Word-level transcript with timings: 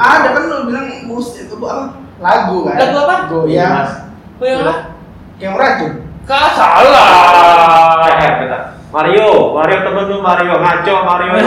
Ada 0.00 0.32
kan 0.32 0.48
lu 0.48 0.72
bilang 0.72 0.88
musik 1.04 1.44
itu 1.44 1.60
apa? 1.60 1.92
Lagu 2.24 2.64
kan? 2.64 2.80
Lagu 2.80 2.96
apa? 3.04 3.28
Goyang. 3.28 3.68
Mas. 3.68 3.92
Oh 4.40 4.48
yang 4.48 4.64
apa? 4.64 4.96
Yang 5.36 5.54
racun. 5.60 5.92
Kak 6.24 6.56
salah. 6.56 8.08
Eh, 8.08 8.16
eh, 8.16 8.32
bentar. 8.40 8.80
Mario, 8.88 9.52
Mario 9.52 9.76
temen 9.84 10.08
lu 10.08 10.24
Mario 10.24 10.56
ngaco 10.56 10.94
Mario. 11.04 11.36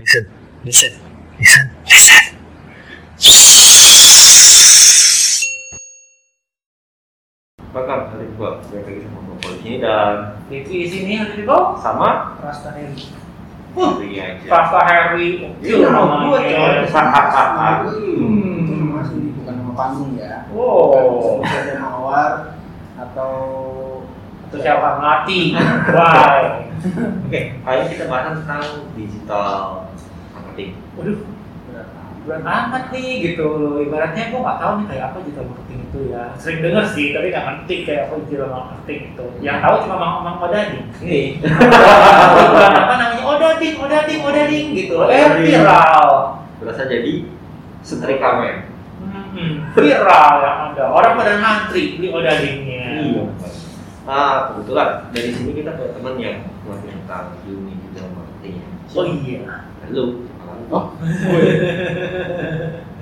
Listen, 0.00 0.24
listen, 0.64 0.92
listen, 1.38 1.66
listen. 1.86 2.24
Bakal 7.70 8.10
hari 8.10 8.26
gua 8.34 8.58
balik 8.66 8.90
lagi 8.90 9.06
sama 9.06 9.22
Bobo 9.28 9.39
di 9.70 9.78
sini 9.78 9.86
dan 9.86 10.42
Itu 10.50 10.70
isinya 10.74 11.30
hari 11.30 11.46
itu. 11.46 11.58
sama 11.78 12.34
Rasta 12.42 12.74
Henry. 12.74 13.06
Uh, 13.78 14.02
Harry 14.02 14.18
aja. 14.18 14.48
Papa 14.50 14.80
Harry. 14.82 15.46
Iya, 15.62 15.86
nama 15.94 16.26
gua, 16.26 16.38
coy. 16.42 16.78
Hahaha. 16.94 17.86
Hmm. 17.86 18.66
Itu 18.66 18.72
nama 18.74 18.94
asli, 18.98 19.30
bukan 19.38 19.54
nama 19.62 19.72
panggung 19.78 20.12
ya. 20.18 20.50
Oh. 20.50 21.38
Bisa 21.38 21.58
ada 21.70 21.74
mawar 21.78 22.32
atau 22.98 23.32
Itu 24.50 24.56
siapa 24.58 24.98
mati? 24.98 25.54
Why? 25.94 26.66
Oke, 27.30 27.40
kali 27.62 27.78
ini 27.86 27.90
kita 27.94 28.04
bahas 28.10 28.34
tentang 28.42 28.90
digital 28.98 29.86
marketing. 30.34 30.74
Waduh, 30.98 31.18
berat 32.26 32.44
amat 32.44 32.84
nih 32.92 33.32
gitu. 33.32 33.48
Ibaratnya 33.80 34.24
gue 34.28 34.40
nggak 34.40 34.58
tahu 34.60 34.72
nih 34.76 34.86
kayak 34.92 35.04
apa 35.08 35.16
digital 35.24 35.44
marketing 35.48 35.80
itu 35.88 35.98
ya. 36.12 36.22
Sering 36.36 36.58
denger 36.60 36.84
sih 36.92 37.06
tapi 37.10 37.26
nggak 37.32 37.44
ngerti 37.48 37.74
kayak 37.88 38.02
apa 38.06 38.14
digital 38.24 38.48
marketing 38.52 38.98
itu. 39.10 39.24
Yang 39.40 39.56
tahu 39.64 39.74
cuma 39.88 39.96
mang 39.96 40.14
mang 40.20 40.36
odading. 40.44 40.84
Ini 41.00 41.20
bukan 41.40 42.72
apa 42.76 42.94
namanya 42.94 43.24
odading 43.24 43.74
odading 43.80 44.20
odading 44.20 44.66
gitu. 44.76 44.94
Eh 45.08 45.24
Odading. 45.24 45.44
viral. 45.48 46.08
Berasa 46.60 46.82
jadi 46.84 47.12
setrika 47.80 48.28
men. 48.38 48.56
Hmm, 49.30 49.52
viral 49.72 50.32
yang 50.42 50.56
ada. 50.74 50.84
Orang 50.90 51.12
pada 51.16 51.32
ngantri 51.38 51.96
beli 51.96 52.08
odadingnya. 52.10 52.84
Iya. 53.00 53.22
Ah, 54.04 54.50
kebetulan. 54.50 55.06
Dari 55.14 55.30
sini 55.30 55.52
kita 55.54 55.78
punya 55.78 55.90
teman 55.94 56.14
yang 56.18 56.36
ngomongin 56.66 56.98
tentang 57.06 57.38
dunia 57.46 57.74
digital 57.78 58.10
marketing. 58.12 58.54
oh 58.90 59.04
iya. 59.22 59.42
Halo. 59.86 60.04
Oh, 60.70 60.84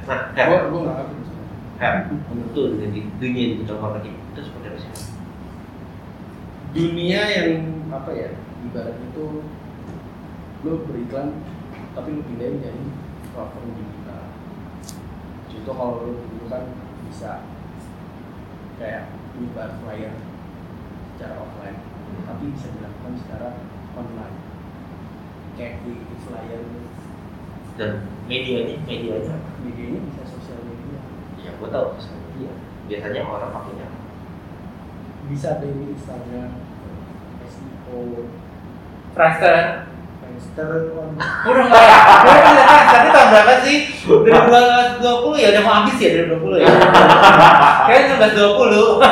Nah, 0.08 0.18
gue 0.32 0.56
Her, 0.56 0.72
gue 0.72 0.80
nggak 0.80 0.96
ngerti. 0.96 1.14
Her, 1.76 1.94
menurut 2.08 2.52
lu 2.56 2.62
dunia, 3.20 3.44
marketing 3.76 4.14
itu 4.16 4.40
seperti 4.40 4.66
apa 4.72 4.78
sih? 4.80 5.08
dunia 6.76 7.20
yang 7.32 7.50
apa 7.88 8.12
ya 8.12 8.28
ibaratnya 8.60 9.08
tuh 9.16 9.40
lu 10.60 10.84
beriklan 10.84 11.40
tapi 11.96 12.12
lu 12.12 12.22
pindahin 12.28 12.60
jadi 12.60 12.82
platform 13.32 13.72
digital. 13.72 14.22
Contoh 15.48 15.74
kalau 15.74 15.94
lu 16.04 16.12
dulu 16.20 16.44
kan 16.52 16.64
bisa 17.08 17.48
kayak 18.76 19.08
nyebar 19.40 19.80
flyer 19.80 20.12
secara 21.16 21.34
offline 21.40 21.78
tapi 22.28 22.44
bisa 22.52 22.68
dilakukan 22.76 23.14
secara 23.16 23.48
online. 23.96 24.36
Kayak 25.56 25.82
di 25.88 25.92
di 26.04 26.16
flyer 26.28 26.62
Dan 27.78 28.02
medianya, 28.26 28.74
medianya? 28.82 29.38
Apa? 29.38 29.62
medianya 29.62 30.02
bisa 30.10 30.22
sosial 30.26 30.58
media. 30.66 30.98
Ya, 31.38 31.54
gua 31.62 31.70
tahu. 31.70 31.86
Sosial 31.94 32.18
media. 32.26 32.50
Biasanya 32.90 33.20
orang 33.22 33.54
pakainya 33.54 33.86
bisa 35.28 35.60
dari 35.60 35.92
Instagram 35.92 36.50
SEO 37.46 38.26
Friendster. 39.14 39.86
Friendster. 40.18 40.70
Udah 41.46 41.64
nggak 41.68 41.84
udah 42.26 42.44
nggak 42.48 42.82
tadi 42.88 43.08
tahun 43.14 43.28
berapa 43.30 43.54
sih? 43.62 43.76
2020 44.08 45.42
ya 45.44 45.48
udah 45.54 45.62
mau 45.62 45.74
habis 45.84 45.96
ya 46.00 46.10
2020 46.32 46.64
ya? 46.64 46.68
Kayaknya 47.86 48.32
1920 48.34 49.04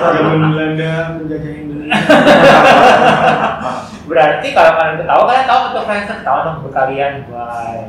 zaman 0.00 0.38
Belanda 0.54 0.92
menjajah 1.18 1.52
Berarti 4.12 4.48
kalau 4.52 4.72
kalian 4.76 4.96
ketawa, 5.00 5.22
kalian 5.24 5.46
tahu 5.48 5.60
betul 5.70 5.82
Friendster 5.88 6.18
tahu 6.20 6.38
dong 6.44 6.58
berkalian, 6.68 7.12
bye. 7.32 7.88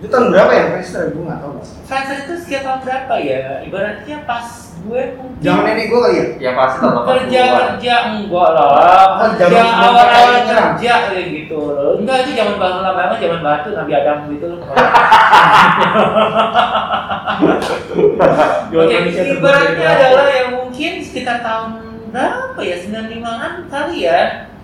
itu 0.00 0.08
tahun 0.08 0.32
berapa 0.32 0.48
ya 0.50 0.64
Friendster 0.72 1.12
gue 1.12 1.28
nggak 1.28 1.40
tahu 1.44 1.52
Friendster 1.84 2.16
itu 2.24 2.34
sekitar 2.40 2.62
tahun 2.64 2.80
berapa 2.88 3.14
ya? 3.20 3.60
Ibaratnya 3.68 4.16
pas 4.24 4.46
gue 4.80 5.02
mungkin 5.20 5.44
Jangan 5.44 5.62
nenek 5.68 5.92
gue 5.92 6.00
kali 6.00 6.16
ya? 6.16 6.24
Ya 6.40 6.50
pasti 6.56 6.76
tahun 6.80 6.94
80-an. 6.96 7.06
kerja 7.06 7.40
kerja 7.76 7.94
enggak 8.16 8.48
lah, 8.56 9.20
Oh, 9.20 9.28
kerja 9.36 9.60
awal 9.60 10.08
awal 10.08 10.40
kerja 10.48 10.92
kayak 11.12 11.26
gitu 11.36 11.58
loh. 11.60 12.00
Enggak 12.00 12.16
itu 12.24 12.40
zaman 12.40 12.56
bahasa 12.56 12.88
banget, 12.96 13.16
zaman 13.28 13.40
batu 13.44 13.68
Nabi 13.76 13.92
Adam 13.92 14.18
gitu 14.32 14.46
loh. 14.48 14.64
Oke, 18.70 18.96
ibaratnya 19.12 19.88
adalah 19.92 20.26
yang 20.32 20.48
mungkin 20.56 20.92
sekitar 21.04 21.44
tahun 21.44 21.89
berapa 22.10 22.60
ya? 22.60 22.76
95-an 22.82 23.52
kali 23.70 23.96
ya. 24.06 24.20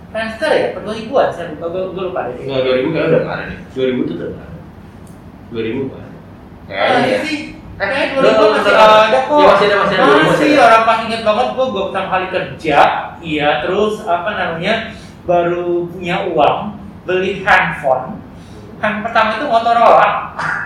Friendster 0.07 0.51
ya, 0.55 0.67
per 0.73 0.83
2000-an, 0.87 1.29
saya 1.35 1.47
lupa, 1.53 1.67
gue, 1.75 1.83
gue 1.93 2.05
lupa 2.09 2.21
deh. 2.31 2.39
Enggak, 2.47 2.61
2000 2.63 2.95
kayaknya 2.95 3.09
udah 3.11 3.21
nggak 3.27 3.37
ada 3.37 3.45
nih. 3.51 3.59
2000 3.75 4.09
tuh 4.09 4.15
udah 4.17 4.29
nggak 4.33 4.47
ada. 4.47 4.61
2000 5.51 5.93
kan? 5.93 6.09
Kayaknya 6.67 6.99
iya 7.03 7.11
ya. 7.11 7.19
sih. 7.27 7.39
Eh, 7.77 7.87
Kayak 7.93 8.09
udah, 8.17 8.33
2000 8.33 8.41
udah, 8.41 8.49
masih 8.57 8.73
ada 8.73 9.19
kok. 9.21 9.37
Ya, 9.37 9.47
masih 9.51 9.67
ada, 9.69 9.77
masih 9.85 9.97
ada, 9.99 10.13
masih 10.25 10.51
orang 10.57 10.83
pas 10.89 10.99
inget 11.05 11.23
banget 11.27 11.47
gue, 11.53 11.67
gue 11.69 11.83
pertama 11.91 12.09
kali 12.09 12.27
kerja, 12.33 12.79
iya 13.21 13.49
terus 13.61 13.95
apa 14.09 14.31
namanya 14.33 14.75
baru 15.29 15.69
punya 15.93 16.17
uang 16.33 16.59
beli 17.05 17.33
handphone. 17.45 18.17
Handphone 18.81 19.05
pertama 19.05 19.29
itu 19.37 19.47
Motorola, 19.51 20.09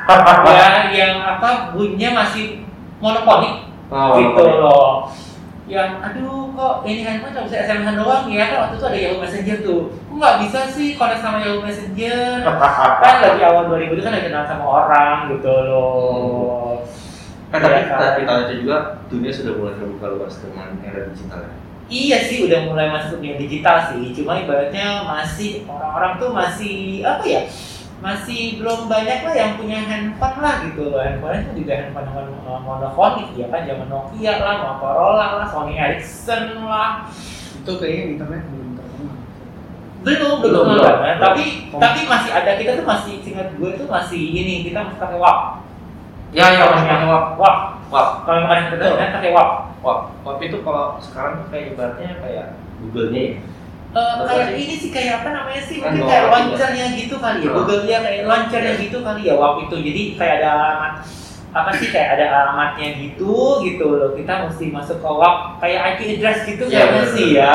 ya 0.54 0.68
yang 0.94 1.14
apa 1.18 1.74
bunyinya 1.74 2.22
masih 2.22 2.62
monoponik 3.02 3.66
Oh, 3.91 4.14
gitu 4.22 4.42
loh. 4.62 5.10
Yang 5.70 5.91
aduh 6.03 6.50
kok 6.50 6.75
ini 6.82 7.06
handphone 7.06 7.31
cuma 7.31 7.47
bisa 7.47 7.62
SMS 7.62 7.94
doang 7.94 8.26
ya 8.26 8.42
kan 8.42 8.58
waktu 8.66 8.75
itu 8.75 8.86
ada 8.91 8.98
Yahoo 8.98 9.20
Messenger 9.22 9.56
tuh. 9.62 9.81
Kok 10.10 10.16
nggak 10.19 10.36
bisa 10.42 10.60
sih 10.66 10.88
connect 10.98 11.22
sama 11.22 11.38
Yahoo 11.38 11.62
Messenger? 11.62 12.42
kan 13.06 13.14
lagi 13.22 13.42
awal 13.47 13.70
2000 13.70 13.94
itu 13.94 14.03
kan 14.03 14.12
lagi 14.12 14.26
kenal 14.26 14.44
sama 14.44 14.64
orang 14.66 15.16
gitu 15.30 15.54
loh. 15.70 16.82
Kan 17.54 17.59
tapi 17.62 17.70
Iya, 17.70 17.86
kan? 17.86 17.98
kita 17.98 18.06
kita 18.19 18.32
lihat 18.34 18.50
juga 18.59 18.76
dunia 19.06 19.30
sudah 19.30 19.53
mulai 19.54 19.75
terbuka 19.78 20.06
luas 20.10 20.34
dengan 20.42 20.69
era 20.82 21.00
digital 21.06 21.41
ya. 21.47 21.54
Iya 21.91 22.19
sih 22.22 22.38
udah 22.47 22.60
mulai 22.66 22.86
masuk 22.86 23.19
dunia 23.19 23.34
digital 23.34 23.82
sih, 23.91 24.14
cuma 24.14 24.38
ibaratnya 24.38 25.03
masih 25.03 25.66
orang-orang 25.66 26.12
tuh 26.19 26.30
masih 26.30 27.03
apa 27.03 27.22
ya? 27.26 27.42
Masih 28.00 28.56
belum 28.56 28.88
banyak 28.88 29.28
lah 29.28 29.34
yang 29.37 29.53
punya 29.61 29.77
handphone 29.84 30.41
lah 30.41 30.65
gitu 30.65 30.88
loh. 30.88 31.05
Handphone 31.05 31.37
itu 31.44 31.65
juga 31.65 31.72
handphone 31.84 32.09
uh, 32.49 32.61
monofonik 32.65 33.28
ya 33.37 33.47
kan, 33.53 33.69
zaman 33.69 33.93
Nokia 33.93 34.34
lah, 34.41 34.55
Motorola 34.65 35.27
lah, 35.37 35.47
Sony 35.53 35.77
Ericsson 35.77 36.65
lah. 36.65 37.05
Itu 37.60 37.77
kayaknya 37.77 38.16
internet 38.16 38.43
belum 38.49 38.69
terkenal. 38.81 39.16
Belum, 40.00 40.37
belum, 40.41 40.41
Belum, 40.41 40.65
belum. 40.65 40.81
belum. 40.81 40.97
Nah, 41.05 41.16
Tapi 41.21 41.44
tapi 41.77 42.00
masih 42.09 42.31
ada 42.33 42.50
kita 42.56 42.72
tuh 42.81 42.87
masih 42.89 43.15
singkat 43.21 43.49
gue 43.60 43.71
tuh 43.77 43.84
masih 43.84 44.22
ini 44.33 44.65
kita 44.65 44.81
masih 44.81 44.97
pakai 44.97 45.19
WAP. 45.21 45.41
Ya, 46.33 46.47
ya, 46.56 46.65
masih 46.72 46.89
pakai 46.89 47.05
WAP. 47.05 47.27
WAP. 47.37 47.59
WAP. 47.93 48.09
Kalau 48.25 48.41
kemarin 48.49 48.65
kita 48.72 48.84
kan 48.97 49.10
pakai 49.21 49.31
WAP. 49.37 49.50
WAP. 49.84 50.00
WAP 50.25 50.39
itu 50.41 50.59
kalau 50.65 50.97
sekarang 51.05 51.33
tuh 51.44 51.47
kayak 51.53 51.77
ibaratnya 51.77 52.16
kayak 52.25 52.47
Google-nya 52.81 53.21
ya. 53.21 53.34
Eh, 53.91 54.15
kayak 54.23 54.55
ini 54.55 54.75
sih 54.78 54.91
kayak 54.95 55.12
apa 55.23 55.28
namanya 55.34 55.62
sih? 55.67 55.83
Kan 55.83 55.99
mungkin 55.99 56.06
kayak 56.06 56.27
launchernya 56.31 56.87
gitu 56.95 57.15
kali 57.19 57.39
ya. 57.43 57.51
Hmm. 57.51 57.56
Google-nya 57.59 57.99
kayak 58.06 58.23
launchernya 58.23 58.75
gitu 58.78 58.99
kali 59.03 59.21
ya 59.27 59.34
WAP 59.34 59.56
itu. 59.67 59.77
Jadi 59.83 60.03
kayak 60.15 60.34
ada 60.39 60.49
alamat 60.55 60.93
apa 61.51 61.71
sih 61.75 61.89
kayak 61.91 62.09
ada 62.15 62.27
alamatnya 62.31 62.89
gitu 62.95 63.34
gitu 63.67 63.87
loh. 63.91 64.15
Kita 64.15 64.47
mesti 64.47 64.71
masuk 64.71 65.03
ke 65.03 65.11
WAP 65.11 65.37
kayak 65.59 65.81
IP 65.83 66.01
address 66.15 66.39
gitu 66.47 66.62
kayaknya 66.71 67.03
bener, 67.03 67.15
sih 67.19 67.28
ya. 67.34 67.55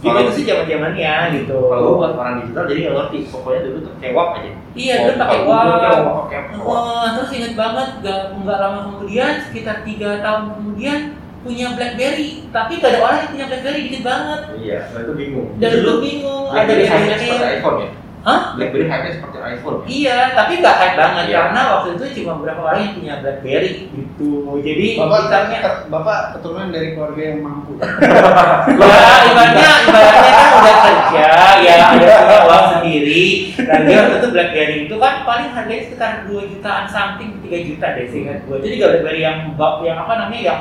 Kalau- 0.00 0.24
itu 0.26 0.32
sih 0.32 0.44
zaman 0.48 0.64
zamannya 0.66 1.14
gitu. 1.38 1.58
Kalau 1.70 2.00
buat 2.02 2.12
orang 2.18 2.34
digital 2.42 2.64
jadi 2.66 2.80
nggak 2.90 2.94
ngerti. 2.98 3.18
Pokoknya 3.30 3.60
dulu 3.70 3.78
tuh 3.86 3.92
kayak 4.02 4.14
WAP 4.18 4.30
aja. 4.34 4.50
Iya, 4.74 4.94
dulu 5.06 5.14
pakai 5.22 5.38
WAP. 5.46 6.34
Wah, 6.66 7.06
terus 7.14 7.30
inget 7.30 7.54
banget 7.54 7.88
gak, 8.02 8.20
nggak 8.42 8.58
lama 8.58 8.78
kemudian 8.90 9.32
sekitar 9.46 9.86
tiga 9.86 10.18
tahun 10.18 10.44
kemudian 10.58 11.00
punya 11.40 11.72
BlackBerry, 11.72 12.30
tapi 12.52 12.72
gak 12.76 12.90
ada 12.92 12.98
orang 13.00 13.16
yang 13.24 13.30
punya 13.32 13.46
BlackBerry 13.48 13.80
dikit 13.88 14.02
banget. 14.04 14.40
Iya, 14.60 14.78
nah 14.92 15.00
itu 15.00 15.12
bingung. 15.16 15.48
Dan 15.56 15.70
Dulu 15.80 15.92
bingung 16.04 16.44
ada 16.52 16.68
BlackBerry 16.68 16.84
hype-nya 16.84 17.00
BlackBerry 17.08 17.32
seperti 17.32 17.56
iPhone 17.56 17.78
ya? 17.80 17.90
Hah? 18.20 18.40
BlackBerry 18.52 18.86
hype-nya 18.92 19.12
seperti 19.16 19.36
iPhone 19.40 19.76
ya? 19.80 19.84
Iya, 19.88 20.18
tapi 20.36 20.52
nggak 20.60 20.76
hype 20.76 20.96
banget 21.00 21.24
Iya. 21.24 21.38
karena 21.40 21.60
waktu 21.72 21.88
itu 21.96 22.04
cuma 22.20 22.32
beberapa 22.36 22.60
orang 22.68 22.80
yang 22.84 22.94
punya 23.00 23.14
BlackBerry 23.24 23.72
gitu. 23.88 24.32
Jadi 24.60 24.86
Bapak 25.00 25.18
ditanya, 25.24 25.58
ter- 25.64 25.82
bapak 25.88 26.18
keturunan 26.36 26.68
dari 26.68 26.88
keluarga 26.92 27.22
yang 27.24 27.38
mampu. 27.40 27.72
ya 27.80 29.04
ibaratnya 29.32 29.70
ibaratnya 29.88 30.32
kan 30.36 30.50
udah 30.60 30.76
kerja, 30.84 31.26
ya 31.64 31.72
ada 31.72 31.84
punya 31.96 32.38
uang 32.44 32.66
sendiri. 32.76 33.24
Dan 33.56 33.80
dia 33.88 33.96
waktu 34.04 34.16
itu 34.20 34.28
BlackBerry 34.28 34.76
itu 34.84 34.96
kan 35.00 35.14
paling 35.24 35.48
harganya 35.56 35.82
sekitar 35.88 36.12
2 36.28 36.52
jutaan 36.52 36.84
something 36.84 37.40
3 37.40 37.48
juta 37.72 37.86
deh 37.96 38.06
seingat 38.12 38.44
gue. 38.44 38.56
Jadi 38.60 38.74
gak 38.76 38.88
BlackBerry 38.92 39.20
yang 39.24 39.38
yang 39.80 39.96
apa 39.96 40.12
namanya 40.20 40.42
yang 40.44 40.60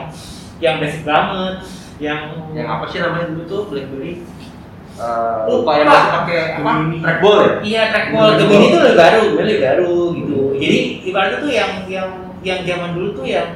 yang 0.60 0.76
basic 0.84 1.04
banget, 1.08 1.56
yang 2.00 2.52
Yang 2.56 2.68
apa 2.68 2.84
sih 2.88 3.00
namanya 3.04 3.28
dulu 3.32 3.44
tuh 3.48 3.62
BlackBerry? 3.72 4.24
Eh, 5.00 5.38
Lupa. 5.48 5.80
yang 5.80 5.88
masih 5.88 6.12
pakai 6.12 6.40
apa? 6.60 6.72
Trackball 7.00 7.38
ya? 7.40 7.52
Iya 7.64 7.82
trackball. 7.88 8.30
Gemini 8.36 8.66
itu 8.68 8.78
lebih 8.84 8.98
baru, 9.00 9.24
lebih 9.40 9.60
baru 9.64 9.96
gitu. 10.12 10.40
Jadi 10.60 10.80
ibaratnya 11.08 11.38
tuh 11.40 11.52
yang 11.56 11.72
yang 11.88 12.10
yang 12.44 12.60
zaman 12.68 12.90
dulu 12.96 13.10
tuh 13.16 13.26
yang 13.28 13.48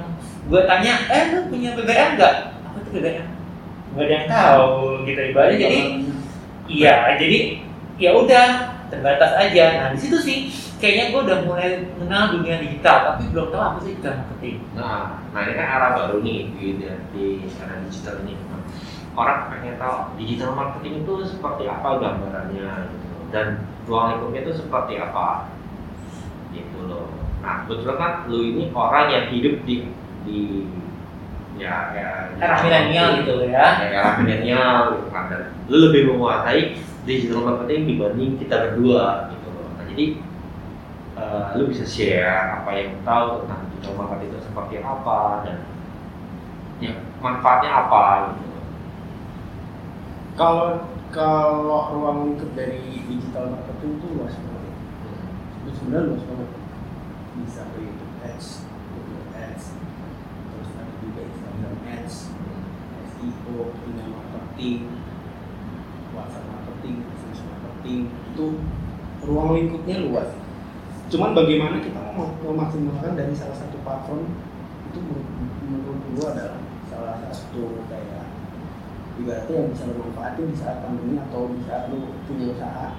gue 0.48 0.62
tanya, 0.64 0.94
eh 1.12 1.24
lu 1.36 1.40
punya 1.52 1.76
BBM 1.76 2.10
nggak? 2.16 2.36
Apa 2.64 2.78
tuh 2.80 2.92
BBM? 2.96 3.28
Gak 3.94 4.04
ada 4.08 4.14
yang 4.16 4.28
tahu 4.32 4.72
gitu 5.04 5.20
ibaratnya. 5.20 5.60
Jadi 5.60 5.80
iya, 6.72 6.96
jadi 7.20 7.40
ya 8.00 8.12
udah 8.16 8.48
terbatas 8.88 9.32
aja. 9.36 9.66
Nah 9.84 9.88
di 9.92 10.00
situ 10.00 10.18
sih 10.24 10.38
kayaknya 10.84 11.16
gue 11.16 11.22
udah 11.24 11.40
mulai 11.48 11.70
mengenal 11.96 12.36
dunia 12.36 12.60
digital, 12.60 12.98
tapi 13.08 13.32
belum 13.32 13.56
tahu 13.56 13.64
apa 13.64 13.80
sih 13.88 13.96
digital 13.96 14.20
marketing. 14.20 14.58
Nah, 14.76 15.24
nah 15.32 15.40
ini 15.48 15.54
kan 15.56 15.68
era 15.72 15.88
baru 15.96 16.20
nih 16.20 16.40
di, 16.60 16.66
di, 16.76 16.88
di 17.16 17.24
era 17.56 17.80
digital 17.88 18.20
ini. 18.28 18.36
Orang 19.16 19.48
pengen 19.48 19.80
tahu 19.80 20.20
digital 20.20 20.52
marketing 20.52 21.08
itu 21.08 21.14
seperti 21.24 21.64
apa 21.72 21.88
gambarannya 22.04 22.68
gitu. 22.92 23.16
dan 23.32 23.64
ruang 23.88 24.12
lingkupnya 24.12 24.44
itu 24.44 24.54
seperti 24.60 25.00
apa 25.00 25.56
gitu 26.52 26.80
loh. 26.92 27.08
Nah, 27.40 27.64
kebetulan 27.64 27.96
kan 27.96 28.12
lu 28.28 28.44
ini 28.44 28.68
orang 28.76 29.08
yang 29.08 29.26
hidup 29.32 29.64
di 29.64 29.88
di 30.28 30.68
ya 31.56 31.96
ya 31.96 32.10
Era 32.44 32.60
milenial 32.60 33.24
gitu 33.24 33.34
ya. 33.48 33.88
ya 33.88 33.88
era 33.88 34.12
milenial 34.20 35.00
gitu 35.00 35.08
kan 35.16 35.32
dan 35.32 35.42
lu 35.72 35.78
lebih 35.88 36.12
menguasai 36.12 36.76
digital 37.08 37.48
marketing 37.48 37.88
dibanding 37.88 38.32
kita 38.36 38.56
berdua 38.68 39.32
gitu 39.32 39.48
loh. 39.48 39.68
Nah, 39.80 39.86
jadi 39.88 40.20
eh, 41.18 41.44
lu 41.58 41.70
bisa 41.70 41.86
share 41.86 42.62
apa 42.62 42.70
yang 42.74 42.98
lu 42.98 43.02
tahu 43.06 43.46
tentang 43.46 43.62
digital 43.70 43.94
marketing 44.02 44.30
itu 44.30 44.40
seperti 44.42 44.76
apa 44.82 45.20
dan 45.46 45.58
ya 46.82 46.94
manfaatnya 47.22 47.72
apa 47.72 48.04
gitu. 48.36 48.60
Kalau 50.34 50.90
kalau 51.14 51.94
ruang 51.94 52.18
lingkup 52.26 52.52
dari 52.58 53.06
digital 53.06 53.54
marketing 53.54 54.02
itu 54.02 54.08
luas 54.18 54.34
banget. 54.34 54.76
Itu 55.62 55.70
sebenarnya 55.78 56.10
luas 56.10 56.24
banget. 56.26 56.50
Bisa 57.34 57.62
YouTube 57.78 58.14
Ads, 58.26 58.48
Google 58.94 59.26
Ads, 59.38 59.66
terus 60.54 60.70
ada 60.74 60.94
juga 61.02 61.22
Instagram 61.22 61.76
Ads, 61.86 62.16
SEO, 63.14 63.58
email 63.90 64.10
marketing, 64.14 64.82
WhatsApp 66.14 66.46
marketing, 66.50 66.96
business 67.10 67.42
marketing 67.46 68.02
itu 68.34 68.46
ruang 69.26 69.50
lingkupnya 69.54 69.98
luas. 70.02 70.30
Cuman 71.14 71.38
bagaimana 71.38 71.78
kita 71.78 72.02
mau 72.18 72.34
memaksimalkan 72.42 73.14
dari 73.14 73.38
salah 73.38 73.54
satu 73.54 73.78
platform 73.86 74.34
itu 74.90 74.98
menurut, 75.70 76.02
gua 76.18 76.34
adalah 76.34 76.58
salah 76.90 77.22
satu 77.30 77.86
kayak 77.86 78.34
ibaratnya 79.22 79.56
yang 79.62 79.70
bisa 79.70 79.94
lo 79.94 80.10
manfaatin 80.10 80.50
di 80.50 80.58
saat 80.58 80.82
pandemi 80.82 81.22
atau 81.22 81.54
di 81.54 81.62
saat 81.70 81.94
lo 81.94 82.18
punya 82.26 82.58
usaha. 82.58 82.98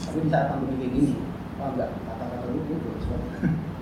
Tapi 0.00 0.18
di 0.24 0.30
saat 0.32 0.56
pandemi 0.56 0.80
kayak 0.80 0.92
gini 0.96 1.14
wah 1.58 1.70
enggak 1.70 1.90
kata-kata 2.02 2.46
lu 2.50 2.60
gue 2.66 2.76
bagus 2.82 3.06
banget 3.06 3.30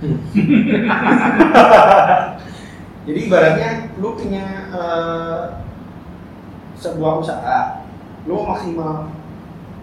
jadi 3.07 3.19
ibaratnya 3.27 3.71
lu 4.03 4.19
punya 4.19 4.45
eh, 4.75 5.43
sebuah 6.77 7.13
usaha 7.23 7.87
lu 8.27 8.43
maksimal 8.43 9.09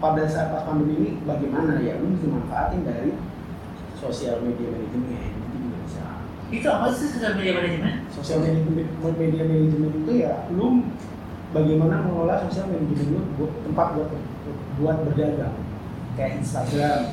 pada 0.00 0.24
saat 0.24 0.48
pas 0.48 0.64
pandemi 0.64 0.96
ini 0.96 1.10
bagaimana 1.28 1.76
ya? 1.80 2.00
Lu 2.00 2.16
mesti 2.16 2.26
manfaatin 2.28 2.88
dari 2.88 3.12
sosial 4.00 4.40
media 4.40 4.68
manajemen 4.72 5.04
itu 5.36 5.56
juga 5.60 5.76
bisa 5.84 6.04
Itu 6.50 6.66
apa 6.66 6.86
sih 6.90 7.06
sosial 7.12 7.36
media 7.36 7.52
manajemen? 7.54 7.94
sosial 8.10 8.38
media 8.40 8.64
media 9.14 9.42
manajemen 9.44 9.92
itu 10.00 10.12
ya 10.18 10.48
lu 10.50 10.88
bagaimana 11.52 12.00
mengelola 12.02 12.40
sosial 12.48 12.72
media 12.72 12.96
lu 13.06 13.20
buat 13.36 13.52
tempat 13.62 13.86
buat 13.94 14.08
buat 14.80 14.96
berdagang 15.04 15.56
kayak 16.16 16.40
Instagram 16.40 17.12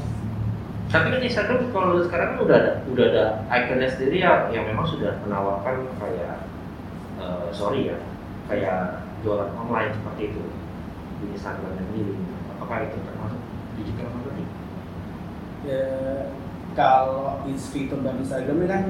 Tapi 0.87 1.11
kan 1.11 1.19
Instagram 1.19 1.67
kalau 1.75 1.99
sekarang 1.99 2.27
kan 2.31 2.39
udah 2.47 2.55
ada 2.55 2.71
udah 2.87 3.05
ada 3.11 3.25
ikonnya 3.51 3.91
sendiri 3.91 4.23
yang, 4.23 4.47
yang 4.55 4.63
memang 4.71 4.87
sudah 4.87 5.19
menawarkan 5.27 5.83
kayak 5.99 6.47
eh, 7.19 7.47
sorry 7.51 7.91
ya 7.91 7.99
kayak 8.47 9.03
jualan 9.19 9.51
online 9.51 9.91
seperti 9.91 10.31
itu 10.31 10.43
di 11.19 11.25
Instagram 11.35 11.75
sendiri. 11.75 12.15
Apakah 12.55 12.87
itu 12.87 12.97
termasuk 13.03 13.41
digital 13.75 14.07
marketing? 14.15 14.47
ya 15.67 15.83
kalau 16.77 17.41
fitur 17.73 18.05
dari 18.05 18.21
Instagram 18.21 18.61
ini 18.61 18.69
kan 18.69 18.83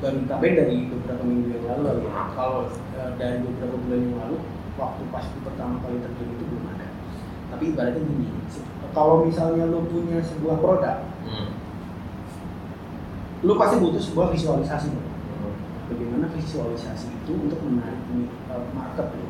baru 0.00 0.16
ditambahin 0.24 0.54
dari 0.56 0.76
beberapa 0.88 1.22
minggu 1.24 1.48
yang 1.52 1.84
lalu 1.84 2.08
ya. 2.08 2.24
kalau 2.32 2.68
eh, 2.96 3.10
dari 3.20 3.44
beberapa 3.44 3.76
bulan 3.84 4.00
yang 4.00 4.16
lalu 4.24 4.36
waktu 4.80 5.02
pas 5.12 5.24
pertama 5.44 5.80
kali 5.84 6.00
terjadi 6.00 6.32
itu 6.32 6.44
belum 6.48 6.64
ada 6.72 6.88
tapi 7.52 7.64
ibaratnya 7.76 8.00
gini 8.00 8.28
kalau 8.96 9.28
misalnya 9.28 9.68
lu 9.68 9.84
punya 9.84 10.24
sebuah 10.24 10.56
produk 10.64 10.98
Hmm. 11.26 11.50
lu 13.42 13.58
pasti 13.58 13.82
butuh 13.82 13.98
sebuah 13.98 14.30
visualisasi 14.30 14.94
bro. 14.94 15.02
bagaimana 15.90 16.30
visualisasi 16.30 17.10
itu 17.18 17.34
untuk 17.34 17.58
menarik 17.66 17.98
eh, 18.06 18.62
market 18.70 19.10
lo 19.10 19.26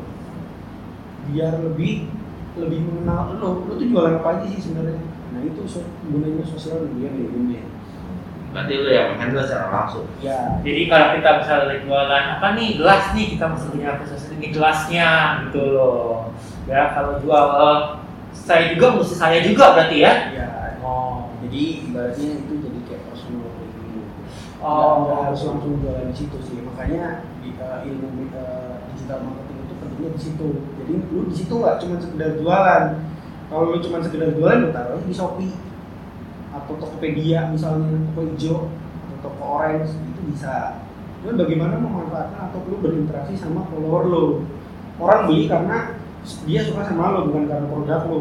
biar 1.32 1.56
lebih 1.64 2.12
lebih 2.60 2.84
mengenal 2.84 3.32
lo 3.40 3.64
lo 3.64 3.72
tuh 3.80 3.86
jualan 3.88 4.20
apa 4.20 4.28
aja 4.28 4.44
sih 4.52 4.60
sebenarnya 4.60 5.00
nah 5.32 5.40
itu 5.40 5.64
gunanya 6.12 6.44
sosial 6.44 6.84
media 6.84 7.08
manajemen 7.16 7.75
Berarti 8.56 8.72
lu 8.80 8.88
yang 8.88 9.20
handle 9.20 9.44
secara 9.44 9.68
langsung. 9.68 10.08
ya 10.24 10.64
Jadi 10.64 10.88
kalau 10.88 11.12
kita 11.12 11.30
misalnya 11.44 11.76
jualan 11.84 12.24
apa 12.40 12.46
nih 12.56 12.68
gelas 12.80 13.04
nih 13.12 13.26
kita 13.36 13.44
mesti 13.52 13.66
punya 13.68 13.88
aksesoris 13.92 14.32
ini 14.32 14.48
gelasnya 14.48 15.08
gitu 15.44 15.62
loh. 15.76 16.32
Ya 16.64 16.96
kalau 16.96 17.20
jual 17.20 17.44
saya 18.32 18.72
juga 18.72 18.96
mesti 18.96 19.12
saya 19.12 19.38
juga 19.44 19.76
berarti 19.76 19.98
ya. 20.00 20.14
ya 20.32 20.48
Oh. 20.80 21.34
jadi 21.42 21.90
ibaratnya 21.90 22.30
itu 22.46 22.52
jadi 22.62 22.78
kayak 22.86 23.02
personal 23.10 23.50
branding 23.58 24.06
Oh. 24.62 24.94
nggak 25.04 25.18
harus 25.28 25.40
langsung 25.50 25.82
jualan 25.82 26.06
di 26.08 26.14
situ 26.14 26.36
sih 26.40 26.58
makanya 26.62 27.26
di, 27.42 27.58
eh, 27.58 27.78
ilmu 27.90 28.30
digital 28.94 29.18
marketing 29.26 29.58
itu 29.66 29.74
pentingnya 29.76 30.10
di 30.14 30.20
situ 30.22 30.48
jadi 30.78 30.92
lu 31.10 31.20
di 31.26 31.34
situ 31.34 31.52
nggak 31.58 31.76
cuma 31.82 31.94
sekedar 31.98 32.30
jualan 32.38 32.84
kalau 33.50 33.64
lu 33.74 33.78
cuma 33.82 33.98
sekedar 33.98 34.30
jualan 34.32 34.58
lu 34.62 34.68
taruh 34.70 35.02
di 35.02 35.10
shopee 35.10 35.52
atau 36.62 36.74
tokopedia 36.80 37.52
misalnya 37.52 38.00
toko 38.10 38.20
hijau 38.32 38.58
atau 39.08 39.16
toko 39.28 39.42
orange 39.60 39.92
itu 39.92 40.20
bisa. 40.32 40.80
Cuman 41.20 41.36
bagaimana 41.40 41.74
memanfaatkan 41.80 42.52
atau 42.52 42.60
lu 42.68 42.80
berinteraksi 42.80 43.34
sama 43.36 43.68
follower 43.68 44.04
lu 44.08 44.24
orang 44.96 45.28
beli 45.28 45.44
karena 45.48 45.96
dia 46.48 46.60
suka 46.64 46.82
sama 46.86 47.14
lo 47.14 47.28
bukan 47.28 47.44
karena 47.50 47.66
produk 47.68 48.02
lo. 48.08 48.20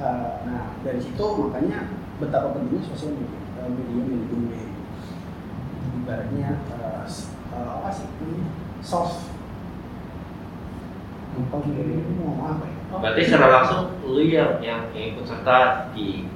Eh, 0.00 0.28
nah 0.48 0.76
dari 0.80 1.00
situ 1.00 1.24
makanya 1.36 1.92
betapa 2.20 2.56
pentingnya 2.56 2.84
sosial 2.84 3.16
media 3.16 3.40
eh, 3.60 3.68
media 3.68 4.02
manajemen 4.04 4.68
ibaratnya 6.00 6.48
eh, 6.72 7.04
eh, 7.52 7.70
apa 7.80 7.88
sih 7.92 8.08
soft 8.80 9.30
ini 11.40 11.46
apa 12.42 12.64
ya? 12.66 12.78
Berarti 12.90 13.20
secara 13.22 13.46
langsung 13.62 13.82
lu 14.02 14.20
yang 14.26 14.58
yang 14.60 14.90
ikut 14.92 15.24
serta 15.24 15.88
di 15.94 16.26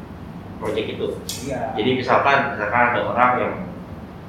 proyek 0.65 0.97
itu. 0.97 1.07
iya. 1.45 1.77
Jadi 1.77 1.91
misalkan 2.01 2.57
misalkan 2.57 2.83
ada 2.97 3.01
orang 3.05 3.31
yang 3.37 3.55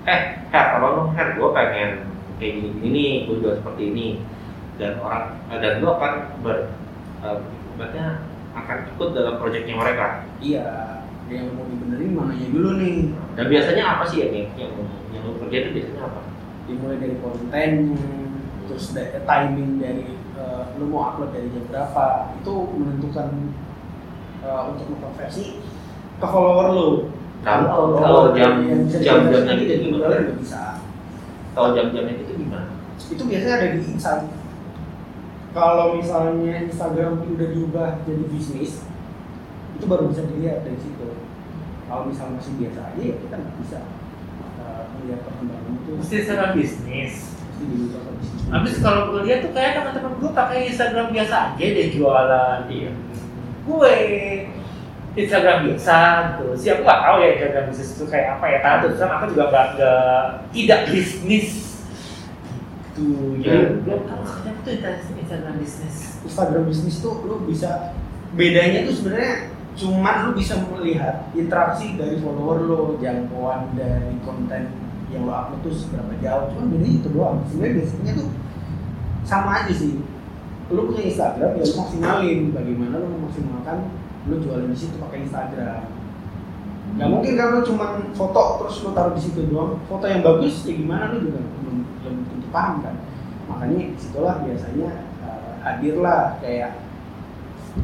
eh 0.05 0.21
Her, 0.51 0.65
apa 0.77 0.85
lu 0.91 1.03
Her, 1.15 1.27
gue 1.33 1.49
pengen 1.55 1.91
kayak 2.37 2.51
gini 2.59 2.69
gini 2.83 3.05
gue 3.25 3.35
jual 3.39 3.55
seperti 3.55 3.83
ini. 3.95 4.07
Dan 4.75 4.99
orang 4.99 5.39
eh, 5.47 5.57
dan 5.63 5.79
lu 5.79 5.87
akan 5.87 6.13
ber 6.43 6.75
ibaratnya 7.73 8.27
akan 8.53 8.77
ikut 8.91 9.09
dalam 9.15 9.39
proyeknya 9.39 9.75
mereka. 9.75 10.27
iya. 10.39 10.91
Yang 11.25 11.57
mau 11.57 11.65
dibenerin 11.65 12.11
mananya 12.13 12.47
dulu 12.53 12.69
nih. 12.77 13.09
Dan 13.33 13.45
biasanya 13.49 13.83
apa 13.97 14.03
sih 14.05 14.21
yang 14.21 14.45
yang 14.53 14.71
yang 15.09 15.23
lu 15.25 15.39
kerja 15.41 15.57
itu 15.63 15.69
biasanya 15.79 16.03
apa? 16.05 16.21
dimulai 16.65 16.97
dari 16.97 17.13
kontennya 17.21 17.93
terus 18.65 18.89
da- 18.97 19.21
timing 19.21 19.77
dari 19.77 20.05
eh, 20.37 20.63
lu 20.77 20.85
mau 20.89 21.09
upload 21.09 21.33
dari 21.33 21.49
jam 21.49 21.65
berapa. 21.65 22.05
Itu 22.37 22.53
menentukan 22.77 23.27
eh, 24.45 24.61
untuk 24.69 24.85
mengkonversi 24.93 25.65
ke 26.21 26.27
follower 26.27 26.67
lu 26.71 26.89
Kalau 27.45 27.93
kalau 28.01 28.33
jam 28.33 28.65
jam-jamnya 28.89 29.53
gitu 29.61 29.73
gimana? 29.93 30.33
bisa 30.41 30.81
Kalau 31.53 31.69
jam-jamnya 31.77 32.13
itu 32.25 32.33
gimana? 32.41 32.73
itu 33.05 33.23
biasanya 33.27 33.55
ada 33.61 33.67
di 33.75 33.79
insight 33.85 34.25
kalau 35.55 35.95
misalnya 35.95 36.67
Instagram 36.67 37.21
udah 37.23 37.47
diubah 37.53 37.89
jadi 38.03 38.23
bisnis 38.27 38.83
itu 39.77 39.85
baru 39.87 40.09
bisa 40.11 40.25
dilihat 40.27 40.67
dari 40.67 40.79
situ 40.79 41.15
kalau 41.85 42.09
misalnya 42.09 42.41
masih 42.41 42.53
biasa 42.59 42.79
aja 42.91 43.01
ya 43.03 43.15
kita 43.21 43.35
nggak 43.39 43.55
bisa 43.61 43.79
uh, 44.59 44.83
melihat 44.99 45.21
perkembangan 45.21 45.71
itu 45.79 45.91
Mesti 46.01 46.15
secara 46.25 46.45
bisnis. 46.51 47.13
Habis 48.45 48.73
kalau 48.83 49.15
gue 49.15 49.21
lihat 49.31 49.47
tuh 49.47 49.53
kayak 49.55 49.79
teman-teman 49.79 50.13
gue 50.19 50.31
pakai 50.35 50.59
Instagram 50.69 51.07
biasa 51.13 51.35
aja 51.55 51.65
deh 51.65 51.87
jualan. 51.93 52.59
Iya. 52.67 52.91
Gue 53.63 53.95
Instagram 55.15 55.57
biasa 55.71 55.97
gitu. 56.35 56.45
Sih 56.59 56.69
aku 56.75 56.81
nggak 56.83 57.01
tahu 57.01 57.15
ya 57.23 57.27
Instagram 57.39 57.65
bisnis 57.71 57.89
itu 57.95 58.05
kayak 58.11 58.27
apa 58.35 58.45
ya. 58.51 58.57
Tahu 58.59 58.75
terus 58.83 59.01
aku 59.01 59.25
juga 59.31 59.45
nggak 59.51 59.69
tidak 60.51 60.79
bisnis. 60.91 61.47
gitu 62.95 63.07
Jadi 63.43 63.43
jadi 63.43 63.75
belum 63.83 64.01
tahu 64.07 64.23
sebenarnya 64.23 64.55
itu 64.55 64.69
Instagram- 64.71 65.19
Instagram 65.19 65.55
bisnis. 65.59 65.95
Instagram 66.23 66.63
bisnis 66.67 66.95
tuh 67.03 67.13
lu 67.27 67.35
bisa 67.43 67.91
bedanya 68.35 68.87
tuh 68.87 68.95
sebenarnya 68.95 69.33
cuman 69.75 70.15
lu 70.27 70.31
bisa 70.39 70.55
melihat 70.71 71.27
interaksi 71.35 71.99
dari 71.99 72.15
follower 72.23 72.63
lo 72.63 72.79
jangkauan 73.03 73.75
dari 73.75 74.15
konten 74.23 74.71
yang 75.11 75.27
lo 75.27 75.35
upload 75.35 75.67
tuh 75.67 75.75
seberapa 75.75 76.15
jauh 76.23 76.47
cuman 76.55 76.65
bedanya 76.71 76.95
itu 77.03 77.09
doang 77.11 77.43
sebenarnya 77.51 77.73
biasanya 77.83 78.13
tuh 78.15 78.29
sama 79.27 79.51
aja 79.63 79.73
sih 79.75 79.99
lu 80.71 80.81
punya 80.87 81.03
Instagram 81.11 81.51
ya 81.59 81.63
lu 81.67 81.75
maksimalin 81.75 82.39
bagaimana 82.55 82.95
lu 83.03 83.07
memaksimalkan 83.19 83.77
lu 84.25 84.41
jualan 84.41 84.65
di 84.65 84.77
situ 84.77 84.97
pakai 84.97 85.23
Instagram 85.23 85.81
nggak 86.95 87.09
mungkin 87.11 87.33
kan 87.35 87.47
lu 87.51 87.61
cuman 87.61 87.91
foto 88.13 88.43
terus 88.63 88.75
lu 88.81 88.89
taruh 88.91 89.13
di 89.13 89.21
situ 89.21 89.51
doang 89.51 89.77
foto 89.85 90.05
yang 90.05 90.23
bagus 90.23 90.63
ya 90.63 90.73
gimana 90.73 91.11
lu 91.11 91.27
juga 91.27 91.39
belum 91.61 91.77
belum 92.01 92.15
tentu 92.29 92.47
paham 92.49 92.75
kan 92.81 92.95
makanya 93.45 93.77
di 93.91 93.99
situlah 93.99 94.35
biasanya 94.41 94.89
uh, 95.21 95.51
hadirlah 95.61 96.39
kayak 96.39 96.81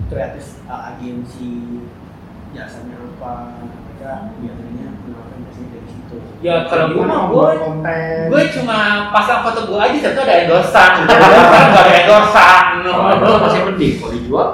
kreatif 0.07 0.63
uh, 0.65 0.95
agensi 0.95 1.83
jasanya 2.51 2.95
apa 2.99 3.33
mereka 3.61 4.11
biasanya 4.39 4.87
menawarkan 5.03 5.37
biasanya 5.45 5.69
dari 5.75 5.87
situ 5.87 6.17
Ya, 6.41 6.65
kalau 6.65 7.05
mah 7.05 7.29
gua- 7.29 7.53
konten 7.53 8.25
Gue 8.33 8.43
cuma 8.49 8.77
pasang 9.13 9.45
foto 9.45 9.69
gue 9.69 9.77
aja, 9.77 10.09
tapi 10.09 10.19
ada 10.25 10.35
endorsan. 10.41 10.91
Nggak 11.05 11.83
ada 11.85 11.93
endorsan. 12.01 12.63
Oh, 12.89 13.37
masih 13.45 13.61
penting 13.69 13.91
kalau 14.01 14.11
dijual. 14.17 14.49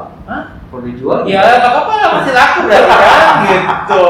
Kalau 0.67 0.83
dijual 0.83 1.17
Ya 1.23 1.39
nggak 1.39 1.71
apa-apa 1.71 1.93
lah, 1.95 2.09
masih 2.19 2.33
laku 2.35 2.59
berarti 2.67 2.91
kan 2.91 3.35
gitu. 3.39 4.03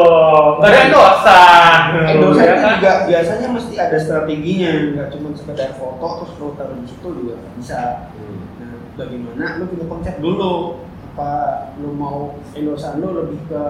Nggak 0.57 0.69
ada 0.73 0.77
endorsan. 0.83 1.79
endorse 2.09 2.39
Ya 2.41 2.45
itu 2.49 2.61
kan? 2.65 2.73
juga 2.81 2.93
biasanya 3.05 3.47
mesti 3.53 3.73
ada 3.77 3.97
strateginya 3.97 4.71
nggak 4.97 5.07
cuma 5.13 5.27
sekedar 5.31 5.69
foto 5.73 6.07
terus 6.17 6.31
lo 6.37 6.47
taruh 6.53 6.75
di 6.75 6.87
situ 6.87 7.07
juga 7.13 7.35
bisa 7.53 8.09
Hmm. 8.17 8.41
Nah, 8.57 8.73
bagaimana 8.97 9.61
lu 9.61 9.69
punya 9.69 9.85
konsep 9.85 10.17
dulu 10.17 10.81
apa 11.13 11.33
lu 11.77 11.93
mau 11.93 12.41
endorsan 12.51 12.97
lu 12.97 13.13
lebih 13.13 13.37
ke 13.45 13.61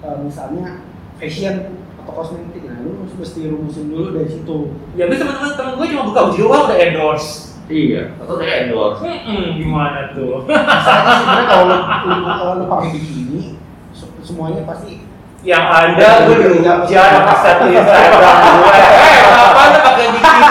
eh, 0.00 0.16
misalnya 0.20 0.80
fashion 1.16 1.76
atau 2.00 2.12
kosmetik 2.14 2.64
nah 2.64 2.80
lu 2.80 3.04
mesti 3.12 3.44
rumusin 3.44 3.92
dulu 3.92 4.16
dari 4.16 4.28
situ 4.28 4.58
Ya 4.96 5.04
gue 5.04 5.16
temen-temen 5.16 5.52
temen 5.52 5.72
gue 5.76 5.86
cuma 5.92 6.02
buka 6.08 6.20
uji 6.28 6.40
doang 6.40 6.64
udah 6.64 6.78
endorse. 6.80 7.57
Iya, 7.68 8.16
atau 8.16 8.34
saya 8.34 8.64
endorse. 8.64 9.04
Hmm, 9.04 9.48
gimana 9.54 10.16
tuh? 10.16 10.40
sebenarnya 10.48 11.44
kalau 11.44 11.64
lu, 11.68 11.76
kalau 12.24 12.52
lu 12.56 12.64
pakai 12.66 12.88
bikini 12.92 13.60
se- 13.92 14.08
semuanya 14.24 14.64
pasti 14.64 15.04
Yang 15.38 15.64
ada 15.70 16.08
gue 16.26 16.34
dihujat 16.42 16.78
sama 16.82 17.34
satu 17.38 17.64
Instagram 17.68 18.36
gue. 18.42 18.74
Eh, 18.74 19.18
apa 19.22 19.60
lu 19.68 19.78
pakai 19.78 20.06
bikini? 20.10 20.46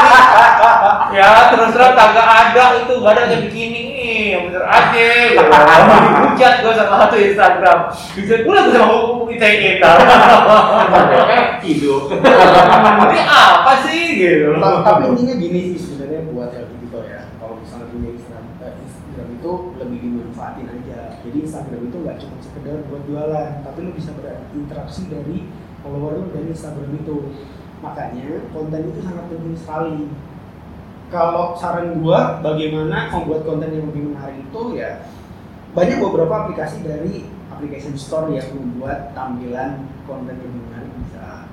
Ya 1.08 1.28
terus 1.50 1.74
terang 1.74 1.92
kagak 1.92 2.28
ada 2.28 2.64
itu 2.78 2.94
gak 2.96 3.12
ada 3.12 3.22
yang 3.28 3.42
bikini 3.44 3.82
nih, 3.90 4.24
yang 4.32 4.44
bener 4.48 4.64
aja. 4.64 5.08
Dihujat 5.36 6.54
gue 6.62 6.74
sama 6.74 6.96
satu 7.02 7.16
Instagram. 7.18 7.80
Dihujat 8.14 8.40
gue 8.46 8.54
lagi 8.54 8.70
sama 8.72 8.88
hukum 8.96 9.28
ITE. 9.28 9.72
Tidur. 11.60 12.02
Ini 12.14 13.22
apa 13.26 13.74
sih 13.84 14.02
gitu? 14.16 14.56
Ta- 14.56 14.82
tapi 14.84 15.02
intinya 15.12 15.36
gini 15.36 15.60
sih 15.74 15.80
sebenarnya 15.82 16.22
buat 16.30 16.50
yang 16.54 16.70
gitu 16.78 16.98
ya 17.04 17.28
kalau 17.36 17.60
misalnya 17.60 17.88
punya 17.92 18.10
Instagram, 18.16 18.48
eh, 18.64 18.74
Instagram 18.80 19.28
itu 19.36 19.52
lebih 19.88 20.00
dimanfaatin 20.04 20.68
aja 20.68 21.00
jadi 21.24 21.38
Instagram 21.48 21.82
itu 21.88 21.98
nggak 22.04 22.18
cuma 22.20 22.36
sekedar 22.44 22.78
buat 22.92 23.04
jualan 23.08 23.50
tapi 23.64 23.78
lu 23.88 23.92
bisa 23.96 24.12
berinteraksi 24.14 25.02
dari 25.08 25.48
follower 25.82 26.14
lu 26.20 26.30
dari 26.36 26.48
Instagram 26.52 26.92
itu 27.00 27.18
makanya 27.80 28.28
konten 28.52 28.82
itu 28.92 29.00
sangat 29.00 29.26
penting 29.32 29.56
sekali 29.56 29.98
kalau 31.08 31.56
saran 31.56 32.04
gua 32.04 32.44
bagaimana 32.44 33.08
membuat 33.16 33.48
konten 33.48 33.72
yang 33.72 33.88
lebih 33.88 34.12
menarik 34.12 34.44
itu 34.44 34.62
ya 34.76 35.08
banyak 35.72 35.98
beberapa 36.04 36.34
aplikasi 36.46 36.84
dari 36.84 37.32
application 37.48 37.96
store 37.96 38.36
yang 38.36 38.46
membuat 38.52 39.16
tampilan 39.16 39.88
konten 40.04 40.36
yang 40.36 40.54
menarik 40.54 40.92
bisa 41.00 41.48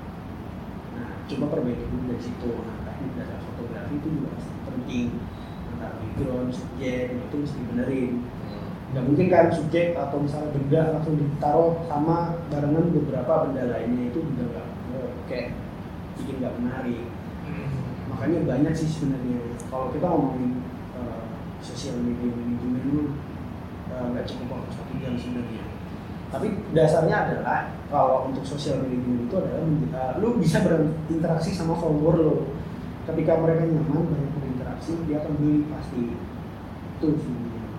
Nah, 0.95 1.11
coba 1.27 1.45
perbaiki 1.51 1.83
dulu 1.91 2.03
dari 2.07 2.21
situ. 2.23 2.49
Nah, 2.55 2.77
teknik 2.87 3.11
dasar 3.19 3.39
fotografi 3.43 3.93
itu 3.99 4.07
juga 4.15 4.31
penting. 4.71 5.07
Background, 6.15 6.47
subjek, 6.55 7.11
itu 7.11 7.35
mesti 7.43 7.59
benerin. 7.67 8.23
Nggak 8.95 9.03
mungkin 9.03 9.27
kan 9.27 9.45
subjek 9.51 9.99
atau 9.99 10.23
misalnya 10.23 10.55
benda 10.55 10.81
langsung 10.95 11.19
ditaruh 11.19 11.75
sama 11.91 12.39
barengan 12.47 12.95
beberapa 12.95 13.33
benda 13.43 13.63
lainnya 13.67 14.07
itu 14.07 14.23
juga 14.23 14.43
nggak 14.47 14.67
nggak 14.71 15.09
kayak 15.27 15.47
bikin 16.15 16.35
nggak 16.39 16.55
menarik. 16.63 17.03
Makanya 18.07 18.39
banyak 18.47 18.73
sih 18.79 18.87
sebenarnya. 18.87 19.59
Kalau 19.67 19.91
kita 19.91 20.07
ngomongin 20.07 20.63
uh, 20.95 21.27
sosial 21.59 21.99
media 21.99 22.31
manajemen 22.31 22.79
dulu 22.79 23.03
uh, 23.91 24.05
nggak 24.15 24.23
cukup 24.23 24.47
waktu 24.55 24.69
satu 24.71 24.93
jam 25.03 25.13
sebenarnya 25.19 25.63
tapi 26.35 26.51
dasarnya 26.75 27.15
adalah 27.15 27.71
kalau 27.87 28.27
untuk 28.27 28.43
sosial 28.43 28.83
media 28.83 28.99
itu 29.23 29.35
adalah 29.39 29.63
uh, 29.95 30.13
lu 30.19 30.35
bisa 30.35 30.59
berinteraksi 30.65 31.55
sama 31.55 31.79
follower 31.79 32.17
lo 32.19 32.35
ketika 33.07 33.39
mereka 33.39 33.69
nyaman 33.69 34.03
banyak 34.09 34.44
berinteraksi 34.75 35.07
dia 35.07 35.17
akan 35.23 35.33
beli 35.39 35.59
pasti 35.71 36.01
itu 36.95 37.09
sih 37.19 37.35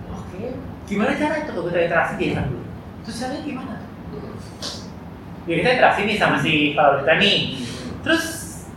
Oke. 0.07 0.43
Gimana 0.87 1.11
cara 1.19 1.33
itu 1.43 1.51
kalau 1.51 1.65
kita 1.69 1.79
interaksi 1.83 2.13
Instagram 2.15 2.47
dulu? 2.49 2.63
Terus 3.03 3.17
caranya 3.21 3.41
gimana? 3.43 3.75
Ya 5.47 5.53
kita 5.61 5.69
interaksi 5.77 6.01
nih 6.07 6.17
sama 6.17 6.37
si 6.39 6.53
follower 6.73 7.03
kita 7.03 7.13
nih. 7.19 7.37
Terus 8.03 8.23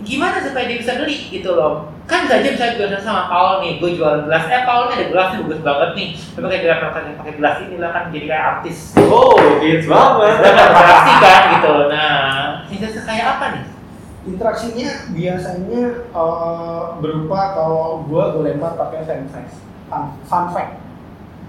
gimana 0.03 0.37
supaya 0.43 0.65
dia 0.67 0.79
bisa 0.83 0.99
beli 0.99 1.17
gitu 1.31 1.51
loh? 1.55 1.95
Kan 2.11 2.27
bisa 2.27 2.43
aja 2.43 2.51
misalnya 2.51 2.75
gue 2.75 2.99
sama 2.99 3.31
Paul 3.31 3.63
nih, 3.63 3.79
gue 3.79 3.91
jual 3.95 4.27
gelas, 4.27 4.51
eh 4.51 4.67
Paul 4.67 4.91
nih 4.91 4.95
ada 4.99 5.07
gelas 5.15 5.29
nih 5.31 5.41
bagus 5.47 5.63
banget 5.63 5.91
nih. 5.95 6.09
Tapi 6.19 6.43
pakai 6.43 6.61
gelas 6.67 6.79
pakai 6.83 7.13
pakai 7.15 7.35
gelas 7.39 7.57
ini 7.63 7.77
lah 7.79 7.91
kan 7.95 8.05
jadi 8.11 8.27
kayak 8.27 8.45
artis. 8.59 8.79
Oh, 9.07 9.39
gitu 9.63 9.87
banget. 9.87 10.35
Kan 10.43 10.55
interaksi 10.59 11.13
kan 11.23 11.43
gitu. 11.55 11.75
Nah, 11.87 12.43
interaksi 12.67 13.01
kayak 13.07 13.27
apa 13.39 13.45
nih? 13.55 13.65
Interaksinya 14.29 15.09
biasanya 15.17 15.83
uh, 16.13 17.01
berupa 17.01 17.57
kalau 17.57 18.05
gua 18.05 18.37
gue 18.37 18.53
lempar 18.53 18.77
pakai 18.77 19.09
fun 19.09 19.25
fact 19.33 19.53
fun, 19.89 20.05
fun 20.29 20.47
fact 20.53 20.73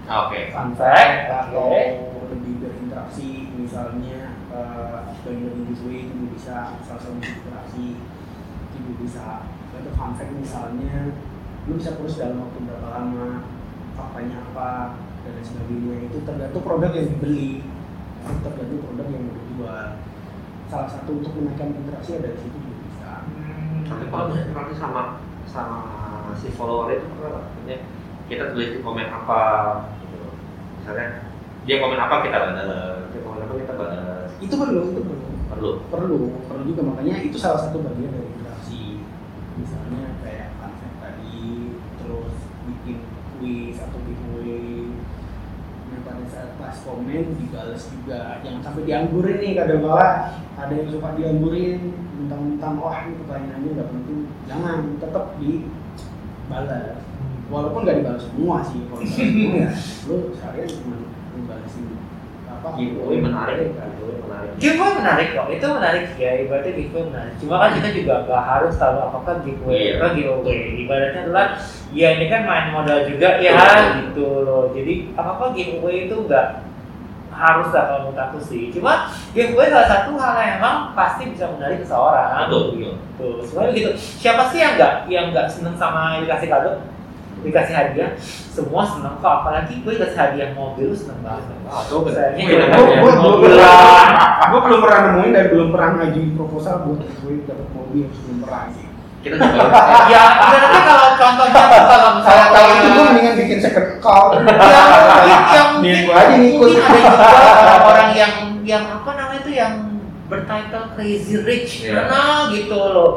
Oke. 0.02 0.50
fun 0.50 0.74
fact, 0.74 1.30
atau 1.30 1.70
oke. 1.70 1.84
lebih 2.32 2.54
berinteraksi 2.64 3.52
misalnya 3.54 4.40
uh, 4.50 5.14
bagi-bagi 5.22 5.62
giveaway 5.68 5.98
itu 6.08 6.12
juga 6.16 6.28
bisa 6.32 6.54
salah 6.82 7.00
satu 7.04 7.20
interaksi 7.20 7.86
itu 8.72 8.76
juga 8.80 8.92
bisa 9.04 9.26
itu 9.76 9.90
fun 9.92 10.12
fact 10.16 10.32
misalnya 10.32 11.12
lu 11.68 11.78
bisa 11.78 11.94
terus 11.94 12.18
dalam 12.18 12.42
waktu 12.42 12.58
berapa 12.66 12.88
lama 12.88 13.28
faktanya 13.94 14.36
apa 14.50 14.70
dan 15.22 15.32
lain 15.38 15.44
sebagainya 15.46 15.96
itu 16.10 16.18
tergantung 16.26 16.64
produk 16.64 16.90
yang 16.90 17.08
dibeli 17.14 17.62
itu 18.22 18.34
tergantung 18.42 18.80
produk 18.82 19.06
yang 19.06 19.22
mau 19.28 19.36
dijual 19.38 19.88
salah 20.72 20.88
satu 20.88 21.20
untuk 21.20 21.36
menaikkan 21.36 21.76
interaksi 21.76 22.16
ada 22.16 22.32
di 22.32 22.40
situ 22.40 22.56
juga 22.56 22.80
bisa 22.88 23.12
Tapi 23.92 24.04
kalau 24.08 24.24
misalnya 24.32 24.48
interaksi 24.48 24.74
sama 24.80 25.02
sama 25.44 25.80
si 26.40 26.48
follower 26.56 26.88
itu? 26.96 27.04
Maksudnya 27.20 27.76
kita 28.24 28.56
tulis 28.56 28.72
di 28.72 28.78
komen 28.80 29.12
apa 29.12 29.40
gitu. 30.00 30.32
Misalnya 30.80 31.28
dia 31.68 31.76
komen 31.76 32.00
apa 32.00 32.14
kita 32.24 32.38
balas, 32.40 33.04
dia 33.12 33.20
komen 33.20 33.44
apa 33.44 33.54
kita 33.60 33.72
balas. 33.76 34.30
itu 34.40 34.54
perlu 34.56 34.80
itu 34.96 35.00
perlu 35.04 35.28
Perlu. 35.52 35.70
perlu 35.92 36.18
perlu 36.48 36.62
juga 36.64 36.82
makanya 36.88 37.20
itu 37.20 37.36
salah 37.36 37.60
satu 37.68 37.84
bagian 37.84 38.08
dari 38.08 38.32
interaksi 38.32 39.04
misalnya 39.60 40.16
kayak 40.24 40.56
konsep 40.56 40.90
tadi 40.96 41.76
terus 42.00 42.34
bikin 42.64 43.04
quiz 43.36 43.76
atau 43.76 44.00
giveaway 44.00 44.88
nah 45.92 46.00
pada 46.08 46.24
saat 46.32 46.51
pas 46.62 46.76
komen 46.86 47.34
dibalas 47.42 47.82
juga. 47.90 48.38
Jangan 48.46 48.60
sampai 48.62 48.86
dianggurin 48.86 49.36
nih 49.42 49.52
kadang 49.58 49.82
kala 49.82 50.10
ada 50.54 50.72
yang 50.72 50.88
suka 50.94 51.18
dianggurin 51.18 51.90
mentang-mentang 52.22 52.78
wah 52.78 53.02
ini 53.02 53.18
pertanyaannya 53.18 53.70
nggak 53.74 53.90
penting. 53.90 54.18
Jangan 54.46 54.78
tetap 55.02 55.24
dibalas 55.42 57.02
walaupun 57.50 57.80
nggak 57.82 57.98
dibalas 57.98 58.22
semua 58.30 58.56
sih 58.62 58.80
kalau 58.86 59.02
semua 59.10 59.52
ya 59.58 59.70
lu 60.06 60.16
seharian 60.38 60.68
cuma 60.70 60.96
ngebalasin 61.34 61.84
apa 61.90 62.11
Giveaway 62.62 63.18
menarik, 63.18 63.58
giveaway 63.74 64.16
menarik. 64.22 64.50
Giveaway 64.62 64.92
menarik 65.02 65.28
kok, 65.34 65.46
itu 65.50 65.66
menarik 65.66 66.04
ya, 66.14 66.30
ibaratnya 66.46 66.72
giveaway 66.78 67.04
menarik. 67.10 67.34
Cuma 67.42 67.54
kan 67.58 67.70
kita 67.74 67.88
juga 67.90 68.14
nggak 68.22 68.42
harus 68.46 68.74
tahu 68.78 68.96
apakah 69.02 69.34
giveaway 69.42 69.74
Iya. 69.74 69.92
apa 69.98 70.06
giveaway. 70.14 70.58
Ibaratnya 70.86 71.20
adalah, 71.26 71.46
ya 71.90 72.08
ini 72.14 72.26
kan 72.30 72.40
main 72.46 72.66
modal 72.70 73.00
juga 73.04 73.28
ya 73.42 73.52
Betul. 73.58 73.90
gitu 74.06 74.26
loh. 74.46 74.64
Jadi 74.70 74.92
apa-apa 75.18 75.44
giveaway 75.52 76.06
itu 76.06 76.16
nggak 76.22 76.46
harus 77.32 77.72
lah 77.72 77.82
kalau 77.88 78.00
menurut 78.06 78.20
aku 78.22 78.38
sih. 78.38 78.68
Cuma 78.70 79.08
giveaway 79.32 79.72
salah 79.72 79.88
satu 79.88 80.14
hal 80.14 80.34
yang 80.38 80.52
emang 80.62 80.76
pasti 80.94 81.32
bisa 81.32 81.48
menarik 81.50 81.82
seseorang. 81.82 82.46
Betul, 82.46 82.64
betul. 82.78 82.94
Tuh, 83.18 83.36
sebenarnya 83.42 83.72
gitu. 83.74 83.90
Siapa 83.98 84.42
sih 84.54 84.58
yang 84.62 84.74
nggak 84.78 84.94
yang 85.10 85.26
nggak 85.34 85.46
seneng 85.50 85.74
sama 85.74 86.22
dikasih 86.22 86.46
kado, 86.46 86.70
dikasih 87.42 87.74
hadiah? 87.74 88.10
Semua 88.48 88.82
seneng 88.82 89.18
kok. 89.18 89.32
Apalagi 89.42 89.82
gue 89.82 89.92
dikasih 89.92 90.18
hadiah 90.18 90.50
mobil 90.52 90.90
seneng 90.94 91.20
banget. 91.20 91.58
Ah. 91.66 91.82
Sayangnya 91.82 92.44
Wih, 92.44 92.56
gue- 92.56 93.16
gua- 93.18 93.56
lah. 93.56 94.48
gue 94.48 94.60
belum 94.60 94.80
pernah 94.80 94.98
nemuin 95.08 95.32
dan 95.32 95.44
belum 95.50 95.68
pernah 95.70 95.90
ngajuin 95.98 96.30
proposal 96.34 96.74
buat 96.84 97.00
gue 97.00 97.34
dapat 97.44 97.68
mobil 97.72 98.04
sebelum 98.12 98.38
pernah 98.40 98.62
kita 99.22 99.38
juga 99.38 99.70
ya 100.10 100.22
berarti 100.34 100.80
kalau 100.82 101.08
contohnya 101.14 101.62
tuh 101.70 101.82
kalau 101.86 102.10
misalnya 102.18 102.42
Kalau 102.42 102.54
tahu 102.58 102.68
itu 102.74 102.88
gue 102.90 103.04
mendingan 103.06 103.34
bikin 103.38 103.58
second 103.62 103.86
account. 103.94 104.32
yang 105.54 105.68
mungkin 105.78 105.94
yang 105.94 106.42
mungkin 106.42 106.78
ada 106.82 106.98
juga 106.98 107.38
orang-orang 107.54 108.10
yang 108.18 108.32
yang 108.66 108.84
apa 108.90 109.10
namanya 109.14 109.40
itu 109.46 109.52
yang 109.54 109.72
bertitle 110.32 110.86
crazy 110.96 111.36
rich. 111.38 111.84
Iya. 111.84 112.08
kenal 112.08 112.36
gitu 112.50 112.72
loh. 112.72 113.10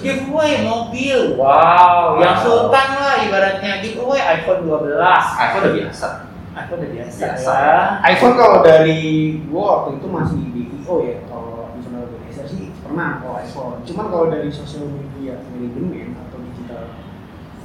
Giveaway 0.00 0.64
mobil. 0.64 1.36
Wow 1.36 2.16
yang 2.16 2.40
Wow. 2.40 2.44
sultan 2.44 2.88
lah 2.96 3.14
ibaratnya. 3.20 3.84
Giveaway 3.84 4.20
iPhone 4.40 4.64
12 4.64 4.96
iPhone 5.36 5.62
udah 5.62 5.74
biasa. 5.76 6.06
iPhone 6.52 6.78
udah 6.80 6.90
biasa, 6.90 7.16
Biasa. 7.18 7.52
ya. 7.52 7.76
iPhone 8.08 8.34
kalau 8.34 8.58
dari 8.60 9.00
gue 9.40 9.62
waktu 9.62 9.90
itu 9.96 10.06
masih 10.06 10.40
di 10.50 10.62
IO 10.80 10.94
ya. 11.00 11.16
Kalau 11.24 11.72
misalnya 11.72 12.08
Indonesia 12.08 12.44
sih 12.44 12.64
pernah 12.78 13.20
kalau 13.20 13.36
iPhone. 13.38 13.76
Cuman 13.84 14.06
kalau 14.08 14.26
dari 14.28 14.48
sosial 14.48 14.88
media 14.88 15.44
manajemen 15.46 16.16
atau 16.18 16.38
digital 16.42 16.82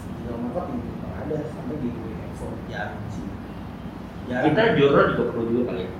digital 0.03 0.35
marketing 0.41 0.79
ada. 1.17 1.37
Sampai 1.47 1.75
di 1.79 1.89
iPhone. 2.27 2.55
Jarang 2.67 3.03
sih. 3.11 3.23
Jarang. 4.27 4.43
Kita 4.51 4.61
jurnal 4.75 5.05
juga 5.11 5.23
perlu 5.31 5.45
juga 5.47 5.63
kali 5.71 5.83
ya 5.83 5.91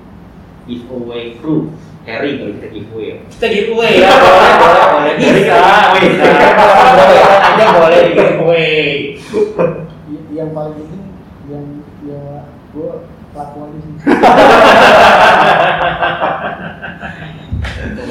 giveaway 0.68 1.34
crew 1.40 1.72
Harry 2.04 2.40
kalau 2.40 2.52
kita 2.60 2.68
giveaway. 2.72 3.06
Ya 3.08 3.16
kita 3.32 3.46
giveaway. 3.48 3.92
Ya 4.00 4.12
boleh 4.20 4.52
boleh 4.60 4.84
boleh. 4.92 5.12
Bisa. 5.16 5.60
Bisa. 5.96 6.24
Boleh 6.56 7.28
aja 7.40 7.64
boleh. 7.72 8.00
Di 8.04 8.12
giveaway 8.16 8.68
yang 10.38 10.54
paling 10.54 10.74
penting 10.78 11.02
yang 11.50 11.66
ya 12.06 12.46
gue 12.70 12.90
lakukan 13.34 13.68
sih 13.82 13.94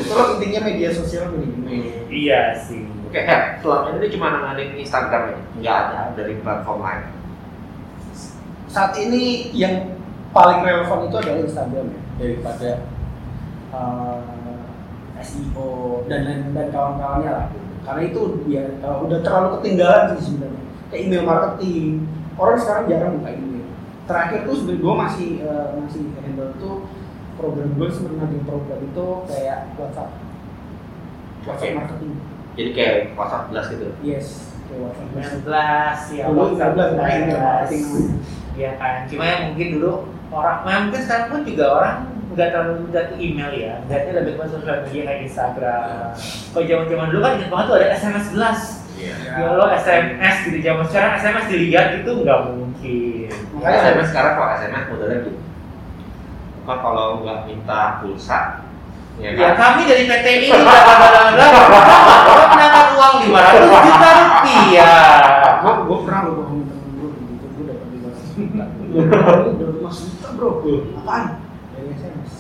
Terus 0.08 0.28
intinya 0.36 0.60
media 0.68 0.90
sosial 0.92 1.32
manajemen 1.32 2.04
iya 2.12 2.56
sih. 2.60 2.84
Oke, 3.08 3.24
Her, 3.24 3.64
selama 3.64 3.96
ini 3.96 4.12
cuma 4.12 4.28
nanganin 4.36 4.76
Instagram 4.76 5.32
ya? 5.32 5.40
Nggak 5.64 5.78
ada 5.88 6.02
dari 6.20 6.36
platform 6.44 6.84
lain. 6.84 7.04
saat 8.68 9.00
ini 9.00 9.56
yang 9.56 9.96
paling 10.36 10.60
relevan 10.60 11.08
itu 11.08 11.16
adalah 11.16 11.40
Instagram 11.40 11.88
ya 11.88 12.07
daripada 12.18 12.70
uh, 13.74 14.62
SEO 15.22 16.04
dan 16.06 16.20
lain 16.26 16.42
dan 16.54 16.68
kawan-kawannya 16.70 17.32
lah. 17.32 17.48
Karena 17.86 18.02
itu 18.10 18.22
ya 18.52 18.64
uh, 18.84 19.02
udah 19.06 19.20
terlalu 19.24 19.48
ketinggalan 19.60 20.18
sih 20.18 20.34
sebenarnya. 20.34 20.64
Kayak 20.92 21.02
email 21.08 21.24
marketing. 21.26 21.92
Orang 22.38 22.58
sekarang 22.60 22.86
jarang 22.92 23.12
buka 23.22 23.30
email. 23.34 23.68
Terakhir 24.08 24.40
tuh 24.46 24.56
sebenarnya 24.56 24.84
gue 24.84 24.94
masih 24.94 25.30
uh, 25.48 25.68
masih 25.82 26.04
handle 26.22 26.52
tuh 26.62 26.76
program 27.38 27.70
gue 27.78 27.88
sebenarnya 27.90 28.28
di 28.34 28.40
program 28.46 28.80
itu 28.82 29.06
kayak 29.30 29.60
WhatsApp. 29.78 30.12
WhatsApp 31.48 31.76
marketing. 31.78 32.14
Jadi 32.58 32.70
kayak 32.74 32.96
WhatsApp 33.14 33.54
belas 33.54 33.66
gitu. 33.70 33.88
yes 34.02 34.58
kayak 34.68 34.82
WhatsApp 34.84 35.10
19 36.12 36.20
ya 36.20 36.24
Dulu 36.28 36.44
19 36.60 36.98
makanya 36.98 37.18
email 37.24 37.40
marketing 37.40 37.82
namanya. 37.88 38.16
Iya 38.58 38.72
kan, 38.82 39.06
cuma 39.06 39.24
yang 39.30 39.42
mungkin 39.54 39.68
dulu 39.78 39.94
orang, 40.32 40.58
nah 40.68 40.76
mungkin 40.88 41.02
sekarang 41.04 41.28
pun 41.32 41.42
juga 41.48 41.66
orang 41.72 41.98
nggak 42.38 42.50
terlalu 42.54 42.74
mudah 42.86 43.04
ke 43.10 43.16
email 43.18 43.50
ya, 43.50 43.74
lihatnya 43.90 44.14
lebih 44.22 44.38
ke 44.38 44.46
sosial 44.46 44.78
media 44.86 45.02
kayak 45.10 45.22
Instagram. 45.26 46.14
Kalau 46.54 46.66
zaman 46.70 46.86
zaman 46.86 47.08
dulu 47.10 47.22
kan 47.26 47.32
ingat 47.40 47.50
banget 47.50 47.66
tuh 47.66 47.76
ada 47.82 47.88
SMS 47.98 48.28
belas. 48.36 48.60
Iya. 48.98 49.14
Ya 49.42 49.48
lo 49.58 49.66
SMS 49.74 50.36
gitu 50.46 50.58
zaman 50.62 50.86
sekarang 50.90 51.12
SMS 51.18 51.46
dilihat 51.50 51.88
itu 51.98 52.12
nggak 52.14 52.40
mungkin. 52.50 53.30
Makanya 53.58 53.78
SMS 53.82 54.08
sekarang 54.14 54.34
kalau 54.38 54.50
SMS 54.54 54.86
modelnya 54.90 55.18
gitu. 55.26 55.40
Apa 56.68 56.74
kalau 56.84 57.08
nggak 57.24 57.40
minta 57.48 57.82
pulsa, 58.04 58.40
ya 59.18 59.30
Ya 59.34 59.56
kan? 59.56 59.80
kami 59.80 59.88
dari 59.88 60.04
PT 60.06 60.26
ini 60.28 60.48
mendapat 60.52 61.00
uang 62.94 63.14
500 63.24 63.88
juta 63.88 64.10
rupiah. 64.14 65.10
gue 65.64 65.98
pernah 66.06 66.20
lo 66.28 66.32
bohongin 66.38 66.66
temen 66.70 66.90
gue 67.02 67.10
gitu 67.18 67.46
gue 67.50 67.64
dapat 67.66 67.88
lima 67.90 68.08
ratus 68.12 68.26
lima 68.38 68.66
juta 69.90 70.17
bro 70.38 70.62
apaan 70.96 71.42
dari 71.74 71.90
SMS 71.92 72.32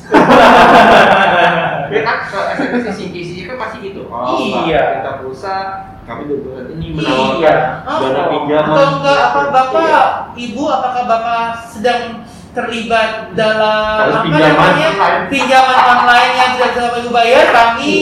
Ya 1.87 2.01
kan 2.03 2.17
kalau 2.27 2.45
SMS 2.51 2.83
isi 2.93 3.03
isinya 3.11 3.43
kan 3.47 3.57
pasti 3.59 3.77
gitu. 3.81 4.01
Oh, 4.07 4.35
Iya. 4.67 4.99
minta 4.99 5.23
pulsa, 5.23 5.55
kami 6.03 6.27
ini 6.27 6.85
Iya. 6.91 6.95
menawarkan 6.95 7.57
dana 7.87 8.21
Oh, 8.21 8.29
pinjaman. 8.29 8.67
Atau 8.67 8.87
enggak 8.99 9.19
apa 9.23 9.39
Iya. 9.39 9.49
Bapak, 9.51 10.05
Ibu 10.35 10.63
apakah 10.67 11.03
Bapak 11.07 11.43
sedang 11.65 12.26
terlibat 12.57 13.09
dalam 13.31 14.01
Harus 14.01 14.15
apa 14.15 14.25
pinjaman. 14.25 14.49
namanya? 14.51 14.87
Online. 14.89 15.21
pinjaman 15.29 15.77
online 15.87 16.31
yang 16.33 16.49
tidak 16.51 16.67
bisa 16.67 16.81
Bapak 16.81 16.99
Ibu 16.99 17.09
bayar 17.11 17.45
kami 17.47 17.93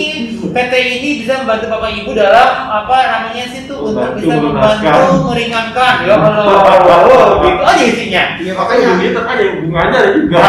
PT 0.45 0.73
ini 0.73 1.09
bisa 1.19 1.33
membantu 1.37 1.65
Bapak 1.67 1.89
Ibu 1.93 2.09
dalam 2.13 2.49
apa 2.65 2.97
namanya 3.05 3.43
sih 3.45 3.61
itu 3.61 3.75
untuk 3.75 4.15
Membantu 4.15 4.15
bisa 4.17 4.35
membantu 4.39 5.13
meringankan. 5.27 5.93
Ya 6.01 6.15
Allah. 6.15 7.43
gitu 7.43 7.61
aja 7.61 7.83
isinya? 7.85 8.23
Iya 8.37 8.51
Makanya 8.53 8.85
makanya. 8.87 9.03
gitu 9.03 9.19
aja 9.21 9.43
hubungannya 9.51 9.97
ada 9.97 10.11
juga. 10.13 10.39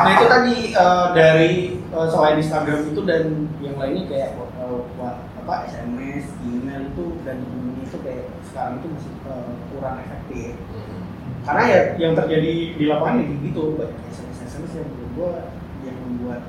nah 0.00 0.10
itu 0.12 0.26
tadi 0.26 0.54
eh, 0.72 1.06
dari 1.12 1.52
eh, 1.74 2.06
selain 2.06 2.36
Instagram 2.36 2.80
itu 2.86 3.00
dan 3.02 3.22
yang 3.58 3.76
lainnya 3.76 4.04
kayak 4.06 4.28
eh, 4.38 4.78
wa- 4.96 5.18
apa 5.36 5.54
SMS 5.66 6.30
email 6.40 6.86
itu 6.86 7.04
dan 7.20 7.42
ini 7.42 7.82
itu 7.82 7.96
kayak 7.98 8.30
sekarang 8.44 8.78
itu 8.78 8.86
masih 8.88 9.12
eh, 9.24 9.50
kurang 9.68 9.96
efektif 9.98 10.54
karena 11.40 11.62
ya 11.66 11.80
yang 11.96 12.12
terjadi 12.12 12.52
di 12.76 12.84
lapangan 12.86 13.20
ya 13.20 13.24
kayak 13.26 13.40
gitu. 13.48 13.62
Banyak 13.80 13.98
SMS 14.12 14.38
SMS 14.44 14.72
yang 14.76 14.86
menurut 14.92 15.10
gua 15.16 15.32
yang 15.86 15.96
membuat 16.04 16.42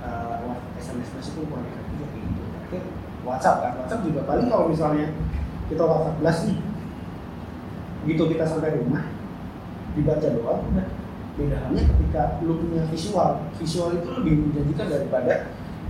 uh, 0.00 0.56
SMS 0.80 1.08
SMS 1.12 1.26
itu 1.36 1.40
kurang 1.48 1.66
efektif 1.68 1.96
ya 2.00 2.08
gitu 2.24 2.42
terakhir 2.48 2.82
WhatsApp 3.26 3.56
kan 3.60 3.72
WhatsApp 3.84 4.04
juga 4.08 4.20
paling 4.24 4.46
kalau 4.48 4.66
misalnya 4.72 5.06
kita 5.68 5.82
WhatsApp 5.84 6.18
belas 6.18 6.38
nih 6.48 6.58
gitu 8.08 8.22
kita 8.32 8.44
sampai 8.48 8.80
rumah 8.80 9.04
dibaca 9.92 10.28
doang 10.32 10.64
udah. 10.72 10.88
Beda 11.38 11.56
halnya 11.62 11.86
ketika 11.86 12.42
lu 12.42 12.58
punya 12.58 12.82
visual. 12.90 13.38
Visual 13.56 13.96
itu 13.96 14.08
lebih 14.18 14.34
menjanjikan 14.50 14.86
daripada 14.92 15.34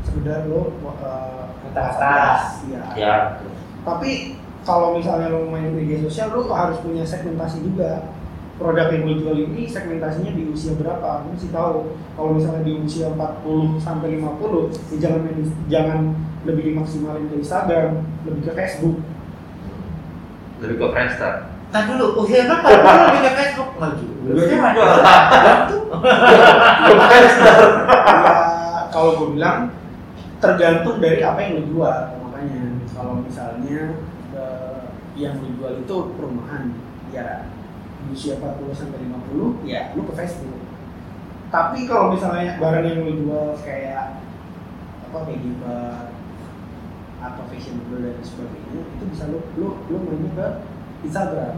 sekedar 0.05 0.47
lo 0.47 0.75
uh, 0.85 1.51
Kata-kata. 1.71 2.15
iya. 2.67 2.83
Ya. 2.99 3.15
tapi 3.87 4.37
kalau 4.67 4.99
misalnya 4.99 5.31
lo 5.31 5.49
main 5.49 5.71
media 5.73 6.03
sosial 6.03 6.35
lo 6.35 6.51
harus 6.51 6.83
punya 6.83 7.07
segmentasi 7.07 7.63
juga 7.63 8.11
produk 8.61 8.93
yang 8.93 9.09
lo 9.09 9.15
jual 9.17 9.37
ini 9.41 9.65
segmentasinya 9.65 10.37
di 10.37 10.53
usia 10.53 10.77
berapa 10.77 11.25
lo 11.25 11.33
mesti 11.33 11.49
tahu 11.49 11.97
kalau 12.13 12.37
misalnya 12.37 12.61
di 12.61 12.77
usia 12.85 13.09
40 13.17 13.81
sampai 13.81 14.21
50 14.21 14.93
ya 14.93 14.97
jangan 15.01 15.21
jangan 15.73 15.99
lebih 16.45 16.63
dimaksimalin 16.77 17.25
ke 17.33 17.41
Instagram 17.41 18.05
lebih 18.29 18.43
ke 18.45 18.53
Facebook 18.53 19.01
Lebih 20.61 20.77
ke 20.77 20.87
Friendster. 20.93 21.49
Nah 21.73 21.89
dulu, 21.89 22.21
usia 22.21 22.45
berapa? 22.45 22.69
Dulu 22.69 23.01
lebih 23.09 23.23
ke 23.25 23.33
Facebook 23.33 23.71
juga. 23.81 24.29
Gua 24.29 24.45
juga. 24.45 24.69
Instagram 25.09 25.59
tuh. 25.73 25.83
ya 26.85 27.01
kalau 28.91 29.11
gue 29.17 29.29
bilang 29.39 29.71
tergantung 30.43 30.99
dari 30.99 31.23
apa 31.23 31.39
yang 31.41 31.53
lo 31.57 31.63
jual 31.65 31.99
makanya 32.27 32.63
kalau 32.93 33.15
misalnya 33.23 33.97
eh, 34.35 34.83
yang 35.17 35.39
lo 35.39 35.49
jual 35.57 35.73
itu 35.81 35.97
perumahan 36.19 36.75
ya 37.15 37.49
di 38.01 38.07
usia 38.17 38.41
40 38.41 38.73
sampai 38.73 38.99
50 39.05 39.69
ya 39.69 39.93
lo 39.93 40.03
ke 40.09 40.15
Facebook 40.17 40.61
tapi 41.51 41.91
kalau 41.91 42.15
misalnya 42.15 42.55
barang 42.63 42.87
yang 42.87 43.03
lo 43.03 43.13
jual 43.19 43.47
kayak 43.67 44.23
apa 45.11 45.19
kayak 45.27 45.43
gimbal 45.43 46.15
atau 47.21 47.43
fashionable 47.51 48.01
dan 48.01 48.23
sebagainya 48.23 48.81
itu 48.87 49.05
bisa 49.11 49.27
lo 49.27 49.43
lo 49.59 49.83
lo 49.91 49.97
mainnya 50.07 50.31
ke 50.39 50.47
Instagram. 51.11 51.55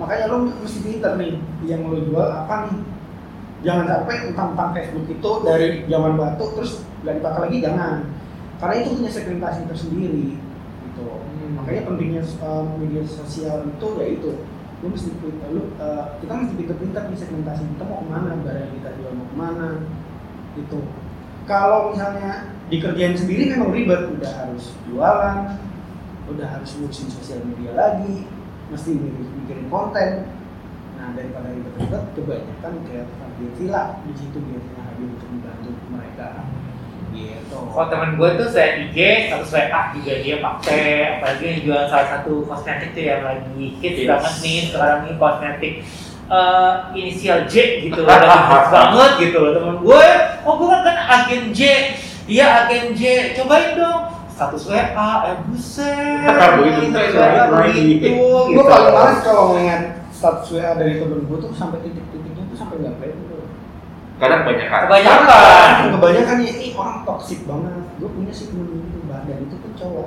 Makanya 0.00 0.24
lo 0.32 0.48
mesti 0.48 0.80
pinter 0.80 1.20
nih 1.20 1.36
yang 1.68 1.84
lo 1.84 2.00
jual 2.00 2.24
apa 2.32 2.72
nih? 2.72 2.80
Jangan 3.60 3.84
sampai 3.84 4.32
tentang 4.32 4.70
Facebook 4.72 5.06
itu 5.12 5.30
dari 5.44 5.84
zaman 5.84 6.16
batu 6.16 6.44
terus 6.56 6.80
nggak 7.04 7.20
dipakai 7.20 7.40
lagi 7.44 7.56
jangan. 7.60 7.94
Karena 8.56 8.74
itu 8.80 8.88
punya 8.96 9.12
segmentasi 9.12 9.60
tersendiri 9.68 10.40
gitu. 10.88 11.08
Makanya 11.60 11.92
pentingnya 11.92 12.24
eh, 12.24 12.64
media 12.80 13.04
sosial 13.04 13.68
itu 13.68 13.88
ya 14.00 14.06
itu 14.16 14.30
lu 14.80 14.86
mesti 14.88 15.12
pinter 15.12 15.48
lu 15.52 15.76
eh, 15.76 16.04
kita 16.24 16.32
mesti 16.40 16.54
pinter-pinter 16.56 17.02
di 17.12 17.16
segmentasi 17.16 17.62
kita 17.76 17.84
mau 17.84 18.00
ke 18.00 18.06
mana 18.08 18.30
barang 18.40 18.72
kita 18.80 18.88
jual 18.96 19.12
mau 19.12 19.26
ke 19.28 19.36
mana 19.36 19.68
gitu. 20.56 20.80
Kalau 21.44 21.92
misalnya 21.92 22.54
dikerjain 22.70 23.18
sendiri 23.18 23.50
memang 23.52 23.74
ribet 23.74 24.08
udah 24.08 24.32
harus 24.46 24.72
jualan 24.88 25.38
udah 26.30 26.46
harus 26.46 26.70
ngurusin 26.78 27.10
sosial 27.10 27.42
media 27.42 27.74
lagi 27.74 28.24
mesti 28.70 28.90
mi- 28.94 29.34
mikirin 29.44 29.66
konten. 29.68 30.30
Nah 30.96 31.12
daripada 31.12 31.50
ribet-ribet 31.50 32.04
kebanyakan 32.16 32.72
kayak 32.86 33.06
hadir 33.20 33.50
villa 33.58 33.98
di 34.06 34.12
situ 34.16 34.38
biasanya 34.38 34.82
hadir 34.88 35.06
untuk 35.10 35.28
membantu 35.28 35.70
mereka 35.90 36.28
gitu 37.12 37.56
Kalau 37.70 37.86
teman 37.86 38.18
gue 38.18 38.28
tuh 38.34 38.48
saya 38.50 38.82
IG, 38.82 38.98
satu 39.30 39.46
saya 39.46 39.66
A 39.70 39.80
juga 39.94 40.18
dia 40.18 40.36
pakai, 40.38 40.84
apalagi 41.18 41.44
yang 41.46 41.58
jual 41.62 41.82
salah 41.86 42.08
satu 42.18 42.42
kosmetik 42.44 42.90
tuh 42.92 43.04
yang 43.04 43.22
lagi 43.22 43.66
hits 43.78 43.98
Hits. 44.02 44.10
banget 44.10 44.34
nih 44.42 44.58
sekarang 44.70 44.98
nih 45.06 45.14
kosmetik 45.16 45.74
eh, 46.26 46.72
inisial 46.94 47.38
J 47.46 47.54
gitu, 47.86 48.00
lagi 48.02 48.26
hits 48.26 48.70
banget 48.76 49.10
gitu 49.22 49.36
loh 49.38 49.50
temen 49.54 49.76
gue. 49.80 50.04
Oh 50.42 50.54
gue 50.58 50.68
kan 50.72 50.98
agen 51.20 51.42
J, 51.50 51.60
iya 52.26 52.66
agen 52.66 52.94
J, 52.94 53.34
cobain 53.38 53.74
dong 53.74 54.02
status 54.30 54.72
WA, 54.72 55.10
eh 55.28 55.36
buset, 55.44 56.24
Begitu, 56.56 56.96
begitu. 56.96 57.20
begitu, 57.52 58.08
gue 58.16 58.50
gitu. 58.56 58.62
paling 58.64 58.92
males 58.96 59.20
kalau 59.20 59.52
ngeliat 59.52 59.82
status 60.10 60.48
WA 60.56 60.72
dari 60.74 60.96
temen 60.96 61.28
gue 61.28 61.38
tuh 61.38 61.52
sampai 61.52 61.84
titik-titiknya 61.84 62.48
tuh 62.48 62.56
sampai 62.56 62.76
nggak 62.80 62.94
play 62.96 63.12
tuh. 63.12 63.39
Kadang 64.20 64.44
banyak 64.44 64.66
kan. 64.68 64.80
Kebanyakan. 64.84 65.72
Kebanyakan 65.96 66.36
ya 66.44 66.52
ini 66.60 66.66
orang 66.76 67.08
toksik 67.08 67.48
banget. 67.48 67.72
Gue 67.96 68.10
punya 68.12 68.32
sih 68.32 68.52
temen 68.52 68.68
gitu 68.68 69.00
badan 69.08 69.36
itu 69.48 69.56
tuh 69.56 69.72
cowok. 69.80 70.06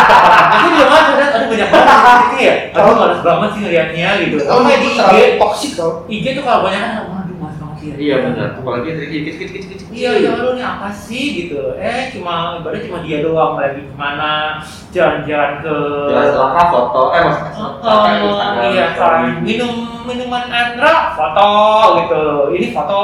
Aku 0.56 0.66
juga 0.72 0.86
malas 0.88 1.08
lihat, 1.12 1.30
aduh 1.36 1.48
banyak 1.52 1.68
banget 1.68 2.16
gitu 2.24 2.36
ya. 2.40 2.54
Aduh 2.72 2.94
males 2.96 3.20
banget 3.20 3.48
sih 3.52 3.60
ngeliatnya 3.60 4.08
gitu. 4.24 4.36
Oh 4.48 4.64
kayak 4.64 4.80
di 4.80 4.88
IG, 4.88 4.96
terlalu 4.96 5.36
toksik 5.36 5.72
tau. 5.76 5.90
IG 6.08 6.24
tuh 6.32 6.42
kalau 6.42 6.60
banyak 6.64 6.80
kan, 6.80 7.19
waduh 7.80 7.88
males 7.88 7.88
banget 7.88 7.88
ya. 7.88 7.94
Iya 7.96 8.14
benar. 8.28 8.48
Apalagi 8.60 8.88
dari 8.92 9.06
dikit 9.08 9.34
dikit 9.40 9.50
dikit 9.50 9.78
dikit. 9.80 9.88
Iya, 9.90 10.10
ya 10.20 10.30
lu 10.36 10.48
nih 10.56 10.64
apa 10.64 10.88
sih 10.92 11.24
gitu. 11.44 11.60
Eh 11.80 12.12
cuma 12.12 12.60
ibaratnya 12.60 12.86
cuma 12.88 12.98
dia 13.06 13.18
doang 13.24 13.56
lagi 13.56 13.80
ke 13.88 13.94
mana 13.96 14.60
jalan-jalan 14.92 15.52
ke 15.64 15.76
Jelas 16.12 16.36
langkah 16.36 16.66
foto. 16.68 17.02
Eh 17.16 17.20
mas. 17.24 17.38
Oh, 17.58 18.04
iya 18.70 18.86
kan. 18.94 19.40
Minum 19.40 20.04
minuman 20.04 20.44
Andra 20.50 21.16
foto 21.16 21.48
gitu. 22.04 22.24
Ini 22.58 22.66
foto 22.76 23.00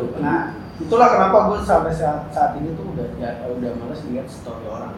gitu. 0.00 0.16
Nah, 0.22 0.56
itulah 0.80 1.08
kenapa 1.12 1.36
gue 1.52 1.58
sampai 1.64 1.92
saat, 1.92 2.32
saat 2.32 2.56
ini 2.58 2.72
tuh 2.74 2.84
udah 2.96 3.08
ya, 3.20 3.30
udah 3.48 3.70
males 3.78 4.00
lihat 4.10 4.26
story 4.26 4.66
orang. 4.68 4.96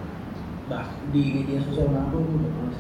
Bah, 0.67 0.83
di 1.15 1.31
media 1.31 1.63
sosial 1.63 1.95
mana 1.95 2.11
pun 2.11 2.27
gue 2.27 2.43
udah 2.43 2.51
males 2.51 2.75
lihatnya. 2.75 2.76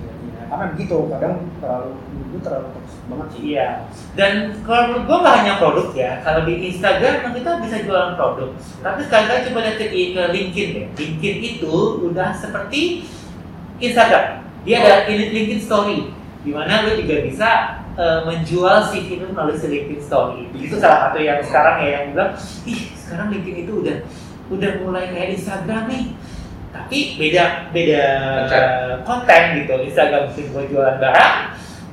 Karena 0.46 0.64
begitu, 0.74 0.96
kadang 1.10 1.34
terlalu 1.58 1.90
gue 2.30 2.40
terlalu 2.42 2.66
toksik 2.74 3.00
banget 3.10 3.28
sih. 3.32 3.42
Iya. 3.54 3.68
Dan 4.14 4.32
kalau 4.62 5.02
gue 5.02 5.16
nggak 5.22 5.36
hanya 5.42 5.54
produk 5.58 5.88
ya. 5.94 6.10
Kalau 6.22 6.40
di 6.46 6.54
Instagram 6.70 7.14
kan 7.22 7.30
kita 7.34 7.50
bisa 7.62 7.76
jualan 7.82 8.12
produk. 8.14 8.50
Tapi 8.82 9.00
sekali-kali 9.06 9.40
coba 9.50 9.58
lihat 9.66 9.76
ke, 9.78 9.86
ke 9.90 10.22
LinkedIn 10.32 10.68
deh. 10.74 10.86
LinkedIn 10.94 11.36
itu 11.42 11.74
udah 12.06 12.30
seperti 12.34 13.06
Instagram. 13.78 14.46
Dia 14.66 14.76
ada 14.82 14.94
in- 15.10 15.30
LinkedIn 15.34 15.62
Story. 15.62 16.10
Di 16.46 16.50
mana 16.54 16.86
lu 16.86 16.94
juga 17.02 17.26
bisa 17.26 17.50
eh, 17.98 18.20
menjual 18.22 18.86
CV 18.86 19.18
lu 19.22 19.34
melalui 19.34 19.58
si 19.58 19.66
LinkedIn 19.66 20.02
Story. 20.02 20.46
Itu 20.54 20.78
salah 20.78 21.10
satu 21.10 21.18
yang 21.18 21.42
sekarang 21.42 21.82
ya 21.82 21.88
yang 21.90 22.04
bilang, 22.14 22.32
ih 22.66 22.80
sekarang 22.94 23.34
LinkedIn 23.34 23.66
itu 23.66 23.72
udah 23.82 23.96
udah 24.46 24.70
mulai 24.86 25.10
kayak 25.10 25.34
Instagram 25.38 25.90
nih. 25.90 26.04
Tapi 26.84 27.00
beda 27.16 27.44
beda 27.72 28.02
Konten. 28.44 28.66
konten 29.06 29.42
gitu. 29.62 29.74
Instagram 29.88 30.22
mungkin 30.28 30.46
buat 30.52 30.66
jualan 30.68 30.96
barang, 31.00 31.36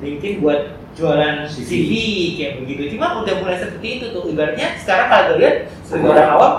LinkedIn 0.04 0.36
buat 0.44 0.62
jualan 0.94 1.36
CV. 1.50 1.66
CV 1.66 1.92
kayak 2.38 2.54
begitu. 2.62 2.82
Cuma 2.98 3.24
udah 3.24 3.34
mulai 3.42 3.58
seperti 3.58 3.88
itu 4.02 4.06
tuh. 4.14 4.30
Ibaratnya 4.30 4.78
sekarang 4.78 5.08
kalau 5.10 5.24
gue 5.34 5.38
lihat 5.42 5.56
sebagai 5.82 6.10
orang 6.14 6.30
awam, 6.38 6.54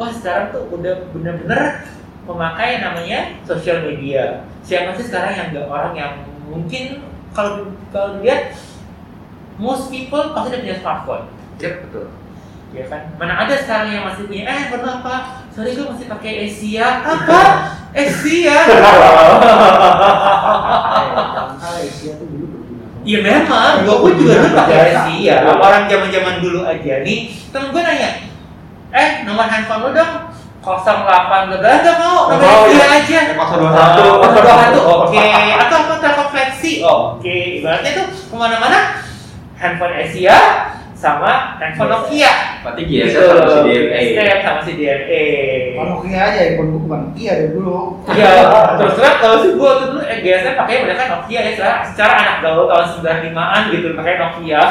wah 0.00 0.10
sekarang 0.12 0.46
tuh 0.54 0.62
udah 0.72 0.94
bener-bener 1.12 1.62
memakai 2.24 2.80
namanya 2.80 3.36
sosial 3.44 3.84
media. 3.84 4.48
Siapa 4.64 4.96
sih 4.96 5.12
sekarang 5.12 5.32
yang 5.36 5.48
nggak 5.52 5.68
orang 5.68 5.92
yang 5.92 6.12
mungkin 6.48 7.04
kalau 7.36 7.68
kalau 7.92 8.20
dilihat 8.20 8.56
most 9.60 9.92
people 9.92 10.32
pasti 10.32 10.56
udah 10.56 10.60
punya 10.64 10.76
smartphone, 10.80 11.24
Iya 11.60 11.70
betul. 11.86 12.06
Ya 12.74 12.84
kan? 12.90 13.02
Mana 13.14 13.46
ada 13.46 13.54
sekarang 13.54 13.88
yang 13.88 14.04
masih 14.04 14.26
punya 14.26 14.44
eh 14.44 14.62
pernah 14.68 14.98
apa? 14.98 15.16
Sorry 15.54 15.72
gue 15.72 15.86
masih 15.86 16.06
pakai 16.10 16.32
Asia 16.50 16.86
apa? 17.06 17.40
Asia? 17.94 18.56
Jangan 18.66 18.82
salah, 18.82 19.14
Asia 21.86 22.12
tuh 22.18 22.26
dulu. 22.26 22.46
Iya 23.04 23.18
memang, 23.20 23.84
gue 23.84 23.96
pun 24.00 24.12
juga 24.16 24.34
dulu 24.40 24.48
pakai 24.56 24.78
Asia. 24.90 25.34
Orang 25.46 25.84
zaman 25.86 26.08
zaman 26.10 26.34
dulu 26.42 26.60
aja 26.64 26.94
nih, 27.04 27.18
temen 27.52 27.68
gue 27.70 27.82
nanya, 27.84 28.10
eh 28.90 29.10
nomor 29.22 29.46
handphone 29.46 29.82
lu 29.86 29.90
dong 29.92 30.12
08 30.64 31.04
berapa 31.04 31.34
nggak 31.52 31.96
mau 32.00 32.32
nomor 32.32 32.40
Oh, 32.40 32.64
Asia 32.64 32.72
iya. 32.72 32.86
aja. 32.98 33.18
Yang 33.28 33.36
021. 33.36 34.00
Oh, 34.00 34.30
021, 34.32 34.80
oke. 34.80 35.20
Atau 35.60 35.76
apa 35.76 35.94
telepon 36.00 36.28
fleksi, 36.32 36.72
oke. 36.80 37.36
Ibaratnya 37.60 37.90
tuh 37.94 38.06
ke 38.08 38.34
mana-mana 38.34 39.04
handphone 39.60 39.94
Asia 39.94 40.36
sama 41.04 41.60
handphone 41.60 41.92
Nokia. 41.92 42.32
Berarti 42.64 42.82
GSM 42.88 43.12
Gitu. 43.12 43.20
sama 43.28 43.48
si. 43.60 43.72
STM 43.92 44.38
sama 44.40 44.60
si. 44.64 44.72
Kalau 45.76 45.88
Nokia 46.00 46.18
aja, 46.24 46.40
handphone 46.48 46.70
gue 46.72 46.80
bukan 46.80 47.00
Nokia 47.12 47.32
dari 47.36 47.50
dulu. 47.52 47.78
Iya, 48.08 48.30
terus 48.80 48.94
terang 48.96 49.16
kalau 49.20 49.36
sih 49.44 49.52
gua 49.60 49.70
tuh 49.76 49.86
dulu 49.92 50.00
eh, 50.08 50.18
biasanya 50.24 50.54
pakai 50.56 50.74
kan 50.96 51.08
Nokia 51.12 51.40
ya 51.44 51.50
secara, 51.52 51.74
secara 51.84 52.12
anak 52.16 52.36
gaul 52.40 52.64
tahun 52.72 52.86
95-an 53.04 53.62
gitu 53.68 53.86
pakai 53.92 54.14
Nokia. 54.16 54.62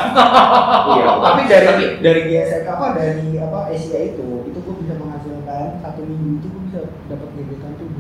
Iya. 0.89 1.05
Tapi 1.29 1.41
dari 1.45 1.85
dari 2.01 2.21
GSM 2.25 2.63
apa 2.65 2.85
dari 2.97 3.27
apa 3.37 3.59
Asia 3.69 3.99
itu, 4.01 4.27
itu 4.49 4.57
gue 4.57 4.75
bisa 4.81 4.93
menghasilkan 4.97 5.67
satu 5.85 6.01
minggu 6.01 6.41
itu 6.41 6.47
gue 6.49 6.61
bisa 6.71 6.79
dapat 7.13 7.29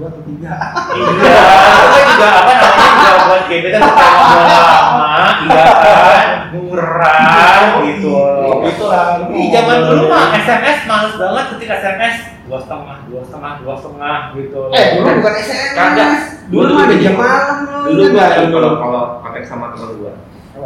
gebetan 0.03 0.11
tuh 0.11 0.11
dua 0.11 0.11
atau 0.11 0.21
tiga. 0.27 0.53
Iya, 0.93 1.43
itu 1.83 1.99
juga 2.11 2.27
apa 2.27 2.51
namanya 2.51 2.91
juga 2.91 3.11
buat 3.23 3.43
gebetan 3.47 3.81
ngobrol 3.83 4.45
lama, 4.51 5.13
iya 5.43 5.63
kan, 5.79 6.29
murah 6.51 7.59
gitu. 7.87 8.15
Gitu 8.63 8.85
lah. 8.87 9.05
Ih, 9.31 9.47
zaman 9.51 9.77
dulu 9.87 10.03
mah 10.11 10.25
SMS 10.35 10.79
males 10.87 11.13
banget 11.15 11.45
ketika 11.55 11.73
SMS 11.79 12.15
dua 12.43 12.59
setengah, 12.59 12.97
dua 13.07 13.21
setengah, 13.23 13.51
dua 13.63 13.75
setengah 13.79 14.17
gitu. 14.35 14.61
Eh 14.75 14.85
dulu 14.99 15.09
bukan 15.23 15.33
SMS. 15.39 15.71
Kagak. 15.73 16.11
Dulu 16.51 16.59
Dulu 16.67 16.71
mah 16.75 16.85
di 16.91 16.95
juga. 16.99 17.03
jam 17.07 17.15
malam 17.15 17.57
lu. 17.63 17.79
Dulu 17.87 18.01
ingat 18.11 18.31
gua 18.35 18.47
kalau 18.51 18.71
kalau 18.83 19.03
kontak 19.23 19.43
sama 19.47 19.65
teman 19.71 19.89
gua. 19.95 20.13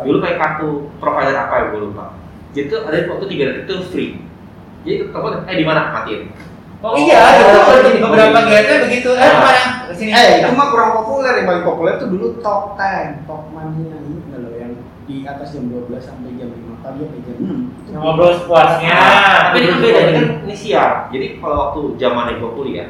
Dulu 0.03 0.17
kayak 0.19 0.37
kartu 0.41 0.69
provider 0.97 1.37
apa 1.37 1.53
ya 1.53 1.65
gua 1.71 1.79
lupa. 1.85 2.05
Jadi 2.57 2.65
tuh 2.73 2.79
ada 2.89 2.97
waktu 3.05 3.25
tiga 3.29 3.43
detik 3.53 3.63
tuh 3.69 3.85
free. 3.93 4.17
Jadi 4.87 5.11
telepon, 5.11 5.43
eh 5.45 5.55
di 5.59 5.65
mana 5.67 5.91
matiin. 5.93 6.31
Oh 6.77 6.93
iya, 6.93 7.17
itu 7.41 7.57
ada 7.57 7.89
beberapa 8.05 8.39
gadget 8.45 8.79
begitu. 8.85 9.09
Eh, 9.11 9.17
Nah. 9.17 9.41
mana? 9.41 9.61
Sini. 9.97 10.13
Eh, 10.13 10.45
itu 10.45 10.53
mah 10.53 10.69
kurang 10.69 10.93
populer 10.93 11.33
yang 11.33 11.49
paling 11.49 11.65
populer 11.65 11.97
tuh 11.97 12.05
dulu 12.05 12.37
top 12.37 12.77
10, 12.77 13.25
top 13.25 13.49
mania 13.49 13.97
ini 13.97 14.21
nggak 14.23 14.39
lo 14.45 14.49
yang 14.53 14.73
di 15.09 15.25
atas 15.25 15.57
jam 15.57 15.73
12 15.73 15.97
sampai 15.97 16.37
jam 16.37 16.53
5 16.53 16.77
pagi 16.85 17.01
sampai 17.01 17.21
jam 17.25 17.35
6. 17.41 17.81
Itu 17.81 17.97
Ngobrol 17.97 18.31
sepuasnya. 18.37 18.97
Tapi 19.49 19.57
ini 19.57 19.67
kan 19.67 19.77
beda, 19.81 20.01
kan 20.05 20.25
ini 20.45 20.53
siar. 20.53 20.91
Jadi 21.09 21.41
kalau 21.41 21.55
waktu 21.65 21.79
zaman 21.97 22.37
gua 22.37 22.51
kuliah, 22.53 22.89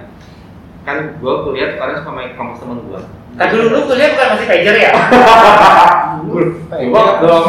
kan 0.84 0.97
gua 1.23 1.47
kuliah 1.47 1.71
tuh 1.71 1.78
kadang 1.80 1.97
suka 2.04 2.12
main 2.12 2.30
kelompok 2.36 2.58
temen 2.60 2.78
gua. 2.91 3.00
Tapi 3.39 3.52
dulu 3.56 3.67
lu 3.71 3.80
kuliah 3.88 4.08
bukan 4.12 4.28
masih 4.36 4.47
pager 4.52 4.76
ya? 4.76 4.91
dulu 6.19 6.43
Gua 6.91 7.04
dong. 7.23 7.45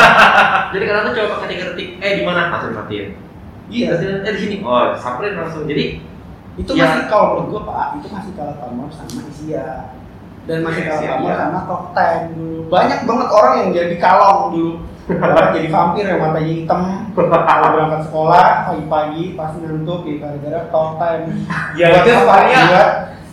Jadi 0.74 0.82
kadang 0.82 1.02
tuh 1.06 1.14
coba 1.14 1.28
pakai 1.38 1.48
tiga 1.54 1.64
detik, 1.70 1.88
eh 2.02 2.10
di 2.18 2.22
mana? 2.26 2.50
Langsung 2.50 2.74
matiin. 2.74 3.29
Iya. 3.70 3.86
Terus, 3.96 4.26
eh 4.26 4.32
di 4.34 4.40
sini. 4.42 4.56
Oh, 4.66 4.92
samperin 4.98 5.38
langsung. 5.38 5.64
Jadi 5.64 6.10
Itu 6.58 6.76
Ya. 6.76 6.92
masih 6.92 7.08
kalau 7.08 7.26
menurut 7.40 7.46
gua 7.48 7.62
Pak, 7.72 7.86
itu 8.02 8.06
masih 8.12 8.32
kalah 8.36 8.58
pamor 8.60 8.90
sama 8.92 9.22
Asia. 9.32 9.96
Dan 10.44 10.60
masih 10.66 10.82
kalah 10.82 10.98
Asia, 11.00 11.10
pamor 11.16 11.30
iya. 11.30 11.36
sama 11.40 11.60
top 11.64 11.82
10 11.96 12.36
dulu. 12.36 12.58
Banyak 12.68 13.00
banget 13.06 13.28
orang 13.32 13.54
yang 13.56 13.70
jadi 13.72 13.94
kalong 13.96 14.42
dulu. 14.52 14.72
Orang 15.10 15.48
jadi 15.56 15.68
vampir 15.72 16.04
yang 16.06 16.20
matanya 16.22 16.52
hitam 16.54 16.82
kalau 17.16 17.68
berangkat 17.74 18.02
sekolah 18.06 18.46
pagi-pagi 18.70 19.24
pasti 19.34 19.56
ngantuk 19.64 20.06
ya 20.06 20.14
gara-gara 20.22 20.60
top 20.70 20.88
10 21.02 21.80
Ya 21.80 21.86
itu 21.98 22.10
sebenarnya 22.14 22.60
Buat 22.70 22.90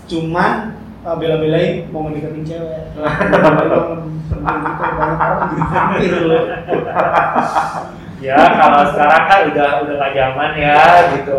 cuman 0.08 0.52
uh, 1.04 1.16
bela-belain 1.20 1.74
mau 1.92 2.08
ngedeketin 2.08 2.44
cewek. 2.48 2.82
Orang 4.48 5.50
jadi 5.52 5.64
vampir 5.68 6.14
loh. 6.24 6.44
Ya 8.18 8.34
kalau 8.34 8.82
sekarang 8.90 9.24
kan 9.30 9.40
udah 9.54 9.70
udah 9.86 9.94
nggak 10.02 10.14
zaman 10.18 10.52
ya 10.58 10.78
gitu. 11.14 11.38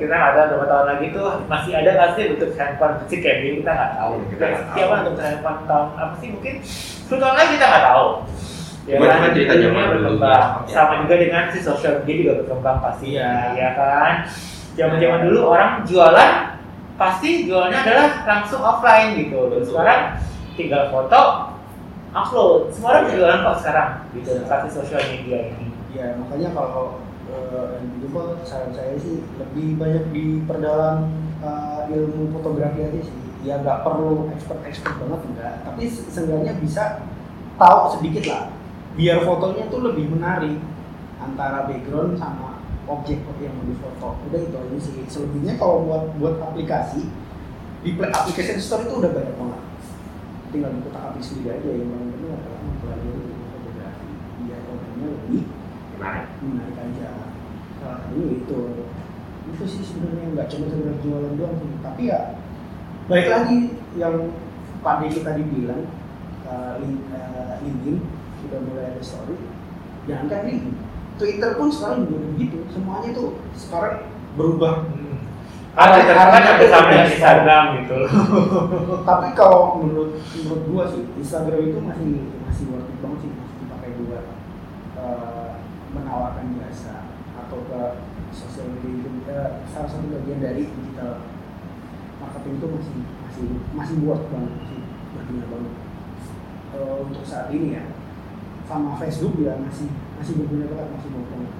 Kita 0.00 0.12
nggak 0.16 0.32
ada 0.32 0.42
beberapa 0.48 0.64
tahun 0.64 0.86
lagi 0.96 1.06
tuh 1.12 1.28
masih 1.44 1.72
ada 1.76 1.90
nggak 1.92 2.10
sih 2.16 2.24
bentuk 2.32 2.50
handphone 2.56 2.96
kecil 3.04 3.18
kayak 3.20 3.38
gini 3.44 3.56
kita 3.60 3.72
nggak 3.76 3.92
tahu. 4.00 4.12
Kita 4.32 4.44
siapa 4.72 4.94
bentuk 5.04 5.20
handphone 5.20 5.60
tahun 5.68 5.86
apa 6.00 6.14
sih 6.16 6.28
mungkin 6.32 6.54
10 6.64 7.20
tahun 7.20 7.34
lagi 7.36 7.50
kita 7.60 7.66
nggak 7.68 7.84
tahu. 7.84 8.06
Ya 8.86 8.96
kan? 8.96 9.18
cerita 9.34 9.52
Dunia 9.52 9.64
zaman 9.66 9.82
dulu. 9.84 9.92
berkembang. 9.92 10.50
Ya. 10.64 10.72
Sama 10.72 10.94
juga 11.04 11.14
dengan 11.18 11.42
si 11.52 11.58
sosial 11.60 11.92
media 12.00 12.14
juga 12.16 12.32
berkembang 12.40 12.78
pasti 12.80 13.06
Iya. 13.12 13.30
ya 13.52 13.68
kan. 13.76 14.12
Zaman-zaman 14.72 15.20
dulu 15.28 15.40
orang 15.52 15.70
jualan 15.84 16.32
pasti 16.96 17.30
jualnya 17.44 17.78
adalah 17.84 18.08
langsung 18.24 18.64
offline 18.64 19.20
gitu. 19.20 19.52
Dan 19.52 19.60
sekarang 19.68 20.00
tinggal 20.56 20.88
foto 20.88 21.22
upload. 22.14 22.72
Semua 22.72 22.88
orang 22.96 23.04
Iya. 23.04 23.14
jualan 23.20 23.38
kok 23.44 23.56
sekarang 23.60 23.88
gitu 24.16 24.30
kasih 24.48 24.70
sosial 24.72 25.02
media 25.12 25.52
ini. 25.52 25.75
Ya 25.96 26.12
makanya 26.20 26.52
kalau 26.52 27.00
uh, 27.32 27.80
yang 27.80 27.88
gitu 27.96 28.12
kok 28.12 28.44
saran 28.44 28.76
saya 28.76 29.00
sih 29.00 29.24
lebih 29.40 29.80
banyak 29.80 30.12
diperdalam 30.12 31.08
uh, 31.40 31.88
ilmu 31.88 32.36
fotografi 32.36 32.84
aja 32.84 33.00
sih. 33.00 33.16
Ya 33.48 33.64
nggak 33.64 33.80
perlu 33.80 34.28
expert-expert 34.36 35.00
banget 35.00 35.20
enggak, 35.32 35.54
tapi 35.64 35.88
se- 35.88 36.04
seenggaknya 36.12 36.60
bisa 36.60 37.08
tahu 37.56 37.96
sedikit 37.96 38.28
lah. 38.28 38.52
Biar 38.92 39.24
fotonya 39.24 39.72
tuh 39.72 39.80
lebih 39.88 40.12
menarik 40.12 40.60
antara 41.16 41.64
background 41.64 42.20
sama 42.20 42.60
objek 42.84 43.24
yang 43.40 43.56
mau 43.56 43.64
difoto. 43.64 44.20
Udah 44.28 44.40
itu 44.44 44.56
aja 44.56 44.76
sih. 44.76 45.00
Selebihnya 45.08 45.56
kalau 45.56 45.88
buat 45.88 46.12
buat 46.20 46.36
aplikasi 46.44 47.08
di 47.80 47.90
application 47.96 48.60
store 48.60 48.84
itu 48.84 49.00
udah 49.00 49.10
banyak 49.16 49.34
banget. 49.40 49.62
Tinggal 50.52 50.70
diputar 50.76 51.02
aplikasi 51.08 51.40
sendiri 51.40 51.56
aja 51.56 51.68
yang 51.72 51.88
paling 51.88 52.10
penting 52.12 52.30
adalah 52.36 52.60
mempelajari 52.60 53.22
fotografi. 53.56 54.10
Biar 54.44 54.60
kontennya 54.66 55.06
lebih 55.08 55.42
menarik. 56.06 56.26
menarik 56.42 56.76
aja 56.78 57.08
satunya 57.82 58.26
itu 58.38 58.60
itu 59.46 59.64
sih 59.66 59.82
sebenarnya 59.82 60.26
nggak 60.34 60.48
cuma 60.50 60.64
sekedar 60.70 60.96
jualan 61.02 61.34
doang 61.38 61.56
sih 61.58 61.70
tapi 61.82 62.02
ya 62.10 62.20
Baik 63.06 63.30
lagi 63.30 63.70
yang 63.94 64.34
Pak 64.82 65.06
Deki 65.06 65.22
tadi 65.22 65.42
bilang, 65.46 65.86
uh, 66.42 66.74
link, 66.82 67.06
uh, 67.14 67.54
LinkedIn 67.62 68.02
sudah 68.42 68.58
mulai 68.66 68.90
ada 68.90 68.98
story. 68.98 69.38
Jangan 70.10 70.26
kan 70.26 70.42
LinkedIn, 70.42 70.74
Twitter 71.14 71.50
pun 71.54 71.70
sekarang 71.70 72.10
juga 72.10 72.34
begitu. 72.34 72.66
Semuanya 72.74 73.14
tuh 73.14 73.38
sekarang 73.54 74.10
berubah. 74.34 74.90
Ada 75.76 76.02
kan 76.02 76.16
Arahnya 76.18 76.50
ada 76.50 76.58
tuh 76.58 76.68
sama 76.72 76.88
udah 76.88 77.04
Instagram 77.06 77.64
gitu 77.78 77.94
loh. 77.94 78.10
Tapi 79.08 79.28
kalau 79.38 79.60
menurut 79.78 80.18
menurut 80.34 80.62
gua 80.66 80.84
sih 80.90 81.06
Instagram 81.22 81.62
itu 81.62 81.78
masih 81.78 82.10
masih 82.42 82.64
worth 82.74 82.90
it 82.90 82.98
banget 82.98 83.18
sih 83.22 83.30
masih 83.30 83.56
dipakai 83.62 83.90
buat 84.02 84.24
uh, 84.98 85.35
menawarkan 85.96 86.60
jasa 86.60 87.08
atau 87.36 87.58
ke 87.64 87.80
sosial 88.32 88.72
media 88.76 89.00
itu 89.00 89.10
uh, 89.28 89.64
salah 89.70 89.88
satu 89.88 90.06
bagian 90.12 90.44
dari 90.44 90.68
digital 90.68 91.24
marketing 92.20 92.60
itu 92.60 92.66
masih 92.68 92.98
masih 93.24 93.46
masih 93.72 93.96
worth 94.04 94.26
banget 94.32 94.52
masih 94.60 94.80
berguna 95.16 95.44
banget. 95.48 95.74
Uh, 96.76 96.96
untuk 97.08 97.24
saat 97.24 97.48
ini 97.52 97.80
ya 97.80 97.84
sama 98.66 98.98
Facebook 98.98 99.38
juga 99.38 99.56
masih 99.62 99.88
masih 100.20 100.32
berguna 100.42 100.64
banget 100.68 100.88
masih 100.96 101.08
worth 101.16 101.30
banget. 101.32 101.52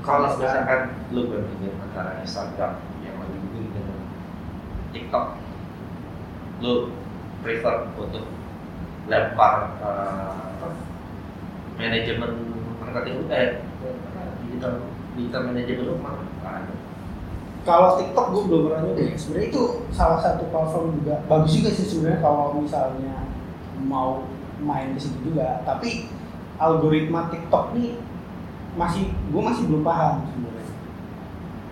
Kalau 0.00 0.28
misalkan 0.40 0.80
lu 1.12 1.22
bandingin 1.28 1.76
antara 1.76 2.24
Instagram 2.24 2.72
yang 3.04 3.16
lagi 3.20 3.36
booming 3.36 3.68
dengan 3.76 4.00
TikTok, 4.96 5.26
lu 6.64 6.96
prefer 7.44 7.88
untuk 8.00 8.24
lempar 9.08 9.76
apa, 9.76 10.68
manajemen 11.76 12.32
marketing 12.80 13.28
eh 13.28 13.69
digital 14.60 14.84
digital 15.16 15.42
manajemen 15.48 15.84
lu 15.88 15.96
mana? 16.04 16.22
Ada. 16.44 16.74
kalau 17.60 18.00
TikTok 18.00 18.26
gue 18.32 18.42
belum 18.48 18.60
pernah 18.68 18.80
nyoba 18.88 19.00
ya. 19.04 19.12
Sebenarnya 19.16 19.48
itu 19.52 19.62
salah 19.92 20.20
satu 20.20 20.48
platform 20.52 21.00
juga 21.00 21.24
bagus 21.28 21.52
juga 21.56 21.70
sih 21.72 21.86
sebenarnya 21.88 22.20
kalau 22.20 22.56
misalnya 22.60 23.16
mau 23.88 24.24
main 24.60 24.92
di 24.92 25.00
situ 25.00 25.32
juga. 25.32 25.64
Tapi 25.64 26.08
algoritma 26.60 27.32
TikTok 27.32 27.72
nih 27.76 27.96
masih 28.76 29.12
gue 29.12 29.42
masih 29.44 29.64
belum 29.68 29.82
paham 29.84 30.24
sebenarnya 30.28 30.60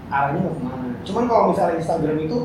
arahnya 0.08 0.40
mau 0.40 0.52
ke 0.56 0.62
mana. 0.64 0.88
Cuman 1.04 1.24
kalau 1.28 1.44
misalnya 1.52 1.76
Instagram 1.80 2.16
itu 2.24 2.38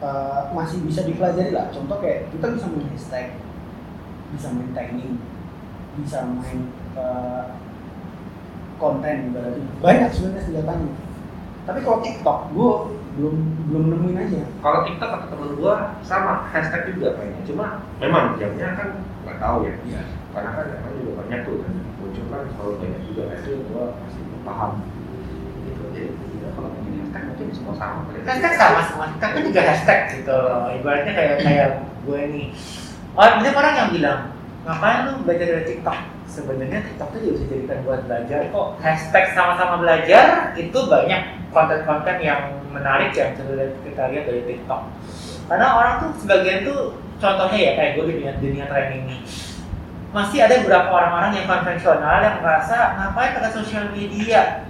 eh, 0.00 0.40
masih 0.52 0.78
bisa 0.84 1.00
dipelajari 1.04 1.52
lah. 1.52 1.68
Contoh 1.72 2.00
kayak 2.00 2.32
kita 2.32 2.46
bisa 2.56 2.66
main 2.72 2.88
hashtag, 2.92 3.26
bisa 4.32 4.48
main 4.52 4.72
tagging, 4.72 5.20
bisa 6.00 6.24
main 6.24 6.72
eh, 6.96 7.44
konten 8.76 9.16
berarti 9.32 9.60
banyak 9.80 10.10
sebenarnya 10.12 10.42
senjatanya. 10.44 10.92
Tapi 11.66 11.78
kalau 11.82 11.98
TikTok, 11.98 12.38
gue 12.54 12.72
belum 13.16 13.36
belum 13.72 13.84
nemuin 13.96 14.18
aja. 14.28 14.44
Kalau 14.60 14.78
TikTok 14.84 15.08
kata 15.08 15.26
temen 15.32 15.56
gua 15.56 15.96
sama 16.04 16.46
hashtag 16.52 16.92
juga 16.92 17.16
kayaknya. 17.16 17.40
Cuma 17.48 17.66
memang 17.96 18.36
jamnya 18.36 18.76
kan 18.76 18.88
nggak 19.24 19.38
tahu 19.40 19.56
ya. 19.64 19.74
Iya. 19.88 20.02
Karena 20.36 20.50
kan 20.52 20.64
yang 20.68 20.82
lain 20.84 20.96
juga 21.00 21.12
banyak 21.24 21.40
tuh 21.48 21.56
kan 21.64 21.72
muncul 21.96 22.24
kan 22.28 22.42
selalu 22.52 22.72
banyak 22.84 23.02
juga. 23.08 23.22
Itu 23.40 23.52
gua 23.72 23.84
masih 24.04 24.22
paham. 24.44 24.72
Gitu. 25.64 25.82
Jadi 25.96 26.02
ya, 26.44 26.48
kalau 26.52 26.68
bikin 26.76 26.92
hashtag 27.00 27.22
mungkin 27.24 27.46
semua 27.56 27.74
sama. 27.80 28.00
Hashtag 28.12 28.54
sama 28.60 28.80
semua, 28.84 29.06
tapi 29.16 29.38
juga 29.48 29.60
hashtag 29.64 30.00
gitu 30.20 30.34
loh. 30.36 30.68
Ibaratnya 30.76 31.12
kayak 31.16 31.36
kayak 31.40 31.68
gue 32.04 32.20
nih. 32.36 32.46
Orang 33.16 33.40
banyak 33.40 33.56
orang 33.56 33.74
yang 33.80 33.90
bilang, 33.96 34.20
ngapain 34.68 35.08
lu 35.08 35.24
belajar 35.24 35.46
dari 35.56 35.64
TikTok? 35.64 35.98
Sebenarnya 36.26 36.82
TikTok 36.82 37.08
itu 37.14 37.18
juga 37.22 37.32
bisa 37.32 37.44
dijadikan 37.46 37.78
buat 37.86 38.00
belajar 38.04 38.40
kok. 38.50 38.68
Hashtag 38.82 39.24
sama-sama 39.32 39.74
belajar 39.80 40.52
itu 40.58 40.78
banyak 40.86 41.22
konten-konten 41.54 42.16
yang 42.20 42.60
menarik 42.74 43.16
yang 43.16 43.32
kita 43.32 43.52
lihat, 43.56 43.72
kita 43.86 44.02
lihat 44.12 44.24
dari 44.28 44.42
TikTok. 44.44 44.80
Karena 45.46 45.66
orang 45.78 45.92
tuh 46.02 46.10
sebagian 46.20 46.66
tuh 46.66 46.98
contohnya 47.22 47.58
ya 47.58 47.72
kayak 47.78 47.90
gue 47.96 48.04
di 48.04 48.12
dunia, 48.20 48.32
dunia 48.36 48.64
training 48.68 49.02
nih. 49.08 49.20
Masih 50.12 50.38
ada 50.44 50.54
beberapa 50.64 50.90
orang-orang 50.92 51.32
yang 51.38 51.46
konvensional 51.48 52.18
yang 52.20 52.36
merasa 52.42 52.76
ngapain 52.98 53.36
pakai 53.36 53.52
sosial 53.54 53.84
media? 53.94 54.66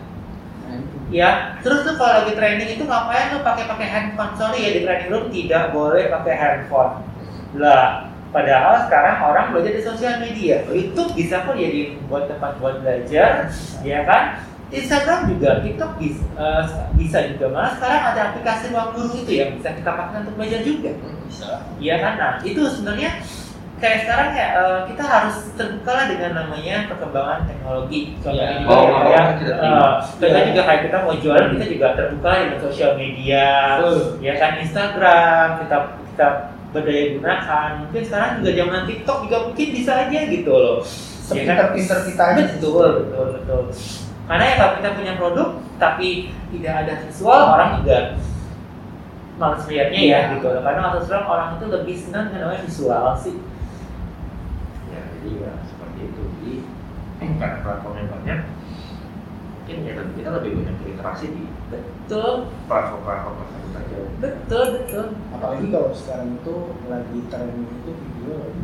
Ya 1.06 1.54
terus 1.62 1.86
tuh 1.86 1.94
kalau 1.94 2.26
lagi 2.26 2.34
training 2.34 2.78
itu 2.78 2.82
ngapain 2.82 3.30
lu 3.30 3.46
pakai 3.46 3.64
pakai 3.70 3.86
handphone? 3.86 4.34
Sorry 4.34 4.58
ya 4.58 4.70
di 4.74 4.80
training 4.82 5.10
room 5.10 5.26
tidak 5.30 5.70
boleh 5.70 6.10
pakai 6.10 6.34
handphone. 6.34 7.06
Lah 7.54 8.10
padahal 8.36 8.84
sekarang 8.84 9.16
orang 9.24 9.46
belajar 9.48 9.72
di 9.72 9.82
sosial 9.82 10.20
media 10.20 10.60
itu 10.68 11.02
bisa 11.16 11.40
kok 11.40 11.56
jadi 11.56 11.96
buat 12.04 12.28
tempat 12.28 12.60
buat 12.60 12.84
belajar 12.84 13.48
ya 13.80 14.04
kan 14.04 14.44
Instagram 14.66 15.30
juga 15.30 15.62
TikTok 15.62 15.94
bisa, 15.96 16.26
eh, 16.36 16.64
bisa 16.98 17.18
juga 17.32 17.46
malah 17.54 17.72
sekarang 17.78 18.02
ada 18.12 18.20
aplikasi 18.28 18.74
ruang 18.74 18.92
guru 18.92 19.14
itu 19.24 19.30
yang 19.32 19.54
bisa 19.56 19.72
kita 19.72 19.88
pakai 19.88 20.26
untuk 20.26 20.34
belajar 20.36 20.60
juga 20.60 20.90
Bisa. 21.26 21.50
Iya 21.78 21.94
kan? 22.02 22.12
Nah 22.18 22.32
itu 22.42 22.60
sebenarnya 22.66 23.10
kayak 23.78 23.98
sekarang 24.04 24.28
ya 24.34 24.46
eh, 24.58 24.80
kita 24.90 25.04
harus 25.06 25.36
terbuka 25.54 25.90
lah 25.94 26.06
dengan 26.10 26.32
namanya 26.34 26.76
perkembangan 26.90 27.40
teknologi. 27.46 28.00
Contohnya 28.18 28.42
Iya. 28.42 28.58
juga 28.58 28.74
Oh, 28.74 28.82
ya, 28.82 28.90
oh, 28.90 29.04
ya, 29.06 29.22
contohnya 30.02 30.40
Iya. 30.42 30.48
juga 30.50 30.62
kayak 30.66 30.82
kita 30.90 30.96
mau 31.06 31.14
jualan 31.14 31.46
kita 31.54 31.66
juga 31.70 31.86
terbuka 31.94 32.30
dengan 32.36 32.58
sosial 32.60 32.92
media, 32.98 33.46
Betul. 33.80 33.98
ya 34.18 34.34
kan 34.34 34.50
Instagram 34.58 35.46
kita 35.62 35.76
kita 36.10 36.28
berdaya 36.74 37.04
gunakan. 37.18 37.68
Mungkin 37.86 38.02
sekarang 38.06 38.30
juga 38.42 38.50
zaman 38.54 38.82
TikTok 38.86 39.18
juga 39.28 39.36
mungkin 39.50 39.66
bisa 39.74 39.92
aja 40.06 40.18
gitu 40.26 40.52
loh. 40.52 40.78
Ya 40.80 41.42
kan? 41.42 41.74
Sepinter-pinter 41.74 41.98
kita 42.06 42.22
aja. 42.34 42.42
Betul, 42.54 42.88
betul, 43.02 43.26
betul. 43.38 43.62
Karena 44.26 44.44
ya 44.46 44.54
kalau 44.58 44.72
kita 44.78 44.88
punya 44.94 45.12
produk 45.14 45.48
tapi 45.78 46.08
tidak 46.50 46.74
ada 46.82 46.92
visual, 47.06 47.40
orang 47.54 47.70
juga 47.82 47.98
males 49.36 49.62
lihatnya 49.68 50.00
ya 50.00 50.08
Iya. 50.08 50.20
gitu. 50.40 50.48
Karena 50.64 50.80
waktu 50.88 51.00
sekarang 51.04 51.26
orang 51.28 51.48
itu 51.60 51.66
lebih 51.68 51.94
senang 51.94 52.24
dengan 52.32 52.40
namanya 52.48 52.62
visual 52.64 53.06
sih. 53.20 53.36
Ya, 54.90 55.00
jadi 55.12 55.30
ya 55.44 55.52
seperti 55.66 55.98
itu. 56.10 56.22
Jadi 56.26 56.52
karena 57.36 57.58
platform 57.60 57.94
yang 57.98 58.08
banyak, 58.10 58.38
mungkin 59.66 59.82
ya 59.82 59.98
lebih- 59.98 60.14
kita 60.22 60.30
lebih 60.30 60.50
banyak 60.62 60.76
berinteraksi 60.78 61.26
di 61.34 61.42
Betul, 61.66 62.54
platform-platform 62.70 63.34
tersebut 63.42 63.72
aja. 63.74 63.98
betul, 64.22 64.64
betul. 64.78 65.06
Apalagi 65.34 65.66
kalau 65.74 65.90
sekarang 65.90 66.38
itu 66.38 66.54
lagi 66.86 67.18
trennya 67.26 67.66
itu 67.66 67.90
video 67.98 68.34
lagi. 68.46 68.62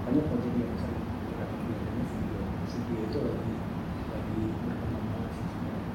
Makanya 0.00 0.22
konten 0.32 0.52
yang 0.56 0.72
sering 0.80 0.96
video. 0.96 2.40
Video 2.72 2.98
itu 3.04 3.18
lagi 3.20 3.52
lagi 4.16 4.40
berkembang 4.64 5.04
banget 5.12 5.30
sih 5.36 5.44
sebenarnya. 5.44 5.92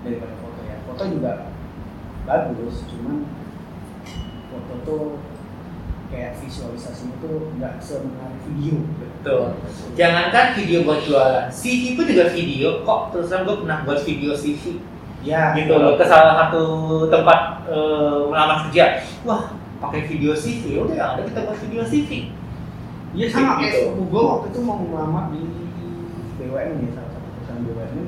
Daripada 0.00 0.34
foto 0.40 0.60
ya. 0.64 0.76
Foto 0.88 1.02
juga 1.12 1.32
bagus, 2.24 2.76
cuman 2.88 3.16
foto 4.48 4.74
tuh 4.88 5.04
kayak 6.10 6.36
visualisasinya 6.42 7.16
tuh 7.22 7.54
nggak 7.56 7.78
semenarik 7.78 8.42
video. 8.50 8.82
Betul. 8.98 9.54
Jangankan 9.94 10.46
video 10.58 10.82
buat 10.82 11.00
jualan, 11.06 11.46
CV 11.48 11.94
pun 11.94 12.04
juga 12.10 12.26
video 12.34 12.82
kok. 12.82 13.14
Terus 13.14 13.26
terang 13.30 13.46
gue 13.46 13.56
pernah 13.62 13.78
buat 13.86 14.00
video 14.02 14.34
CV. 14.34 14.82
Ya, 15.20 15.52
gitu 15.52 15.76
loh 15.76 16.00
ke 16.00 16.04
salah 16.08 16.32
satu 16.32 16.64
tempat 17.12 17.68
eh, 17.68 18.20
melamar 18.32 18.64
kerja 18.64 19.04
wah 19.28 19.52
pakai 19.76 20.08
video 20.08 20.32
CV 20.32 20.80
udah 20.80 20.96
ada 20.96 21.20
kita 21.28 21.44
buat 21.44 21.60
video 21.60 21.84
CV 21.84 22.32
Iya 23.12 23.26
sama 23.28 23.60
Gitu. 23.60 23.68
kayak 23.68 23.74
sepupu 23.84 24.02
gue 24.08 24.22
waktu 24.24 24.46
itu 24.48 24.60
mau 24.64 24.80
melamar 24.80 25.28
di 25.28 25.44
BUMN 26.40 26.88
ya 26.88 26.90
salah 26.96 27.10
satu 27.12 27.28
perusahaan 27.36 27.60
BUMN 27.68 28.06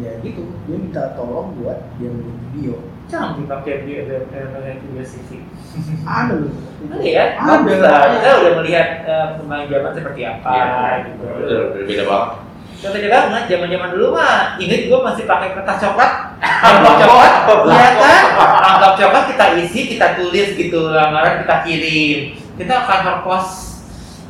ya 0.00 0.10
gitu 0.24 0.42
dia 0.64 0.76
minta 0.80 1.02
tolong 1.20 1.52
buat 1.60 1.84
dia 2.00 2.08
bikin 2.16 2.36
video 2.56 2.74
canggih 3.08 3.44
pakai 3.48 3.74
pakai 3.82 4.72
video 4.84 5.02
CV 5.02 5.30
ada 6.06 6.34
loh 6.36 6.52
ya 7.00 7.24
ada 7.40 7.72
lah 7.80 8.00
kita 8.12 8.28
udah 8.38 8.52
melihat 8.60 8.88
eh, 9.02 9.24
perkembangan 9.32 9.66
zaman 9.66 9.92
seperti 9.96 10.20
apa 10.22 10.56
gitu 11.08 11.24
Betul, 11.24 11.62
berbeda 11.74 12.04
banget. 12.04 12.30
Contohnya 12.78 13.10
banget, 13.10 13.44
zaman-zaman 13.50 13.90
dulu 13.90 14.06
mah, 14.14 14.54
inget 14.62 14.86
gue 14.86 14.98
masih 15.02 15.26
pakai 15.26 15.50
kertas 15.50 15.82
coklat, 15.82 16.38
amplop 16.70 16.94
coklat, 16.94 17.34
iya 17.74 17.88
kan? 17.98 18.22
Amplop 18.70 18.94
coklat 18.94 19.24
kita 19.34 19.44
isi, 19.58 19.80
kita 19.90 20.14
tulis 20.14 20.54
gitu, 20.54 20.94
lamaran 20.94 21.42
kita 21.42 21.66
kirim. 21.66 22.38
Kita 22.54 22.86
kantor 22.86 23.26
pos. 23.26 23.46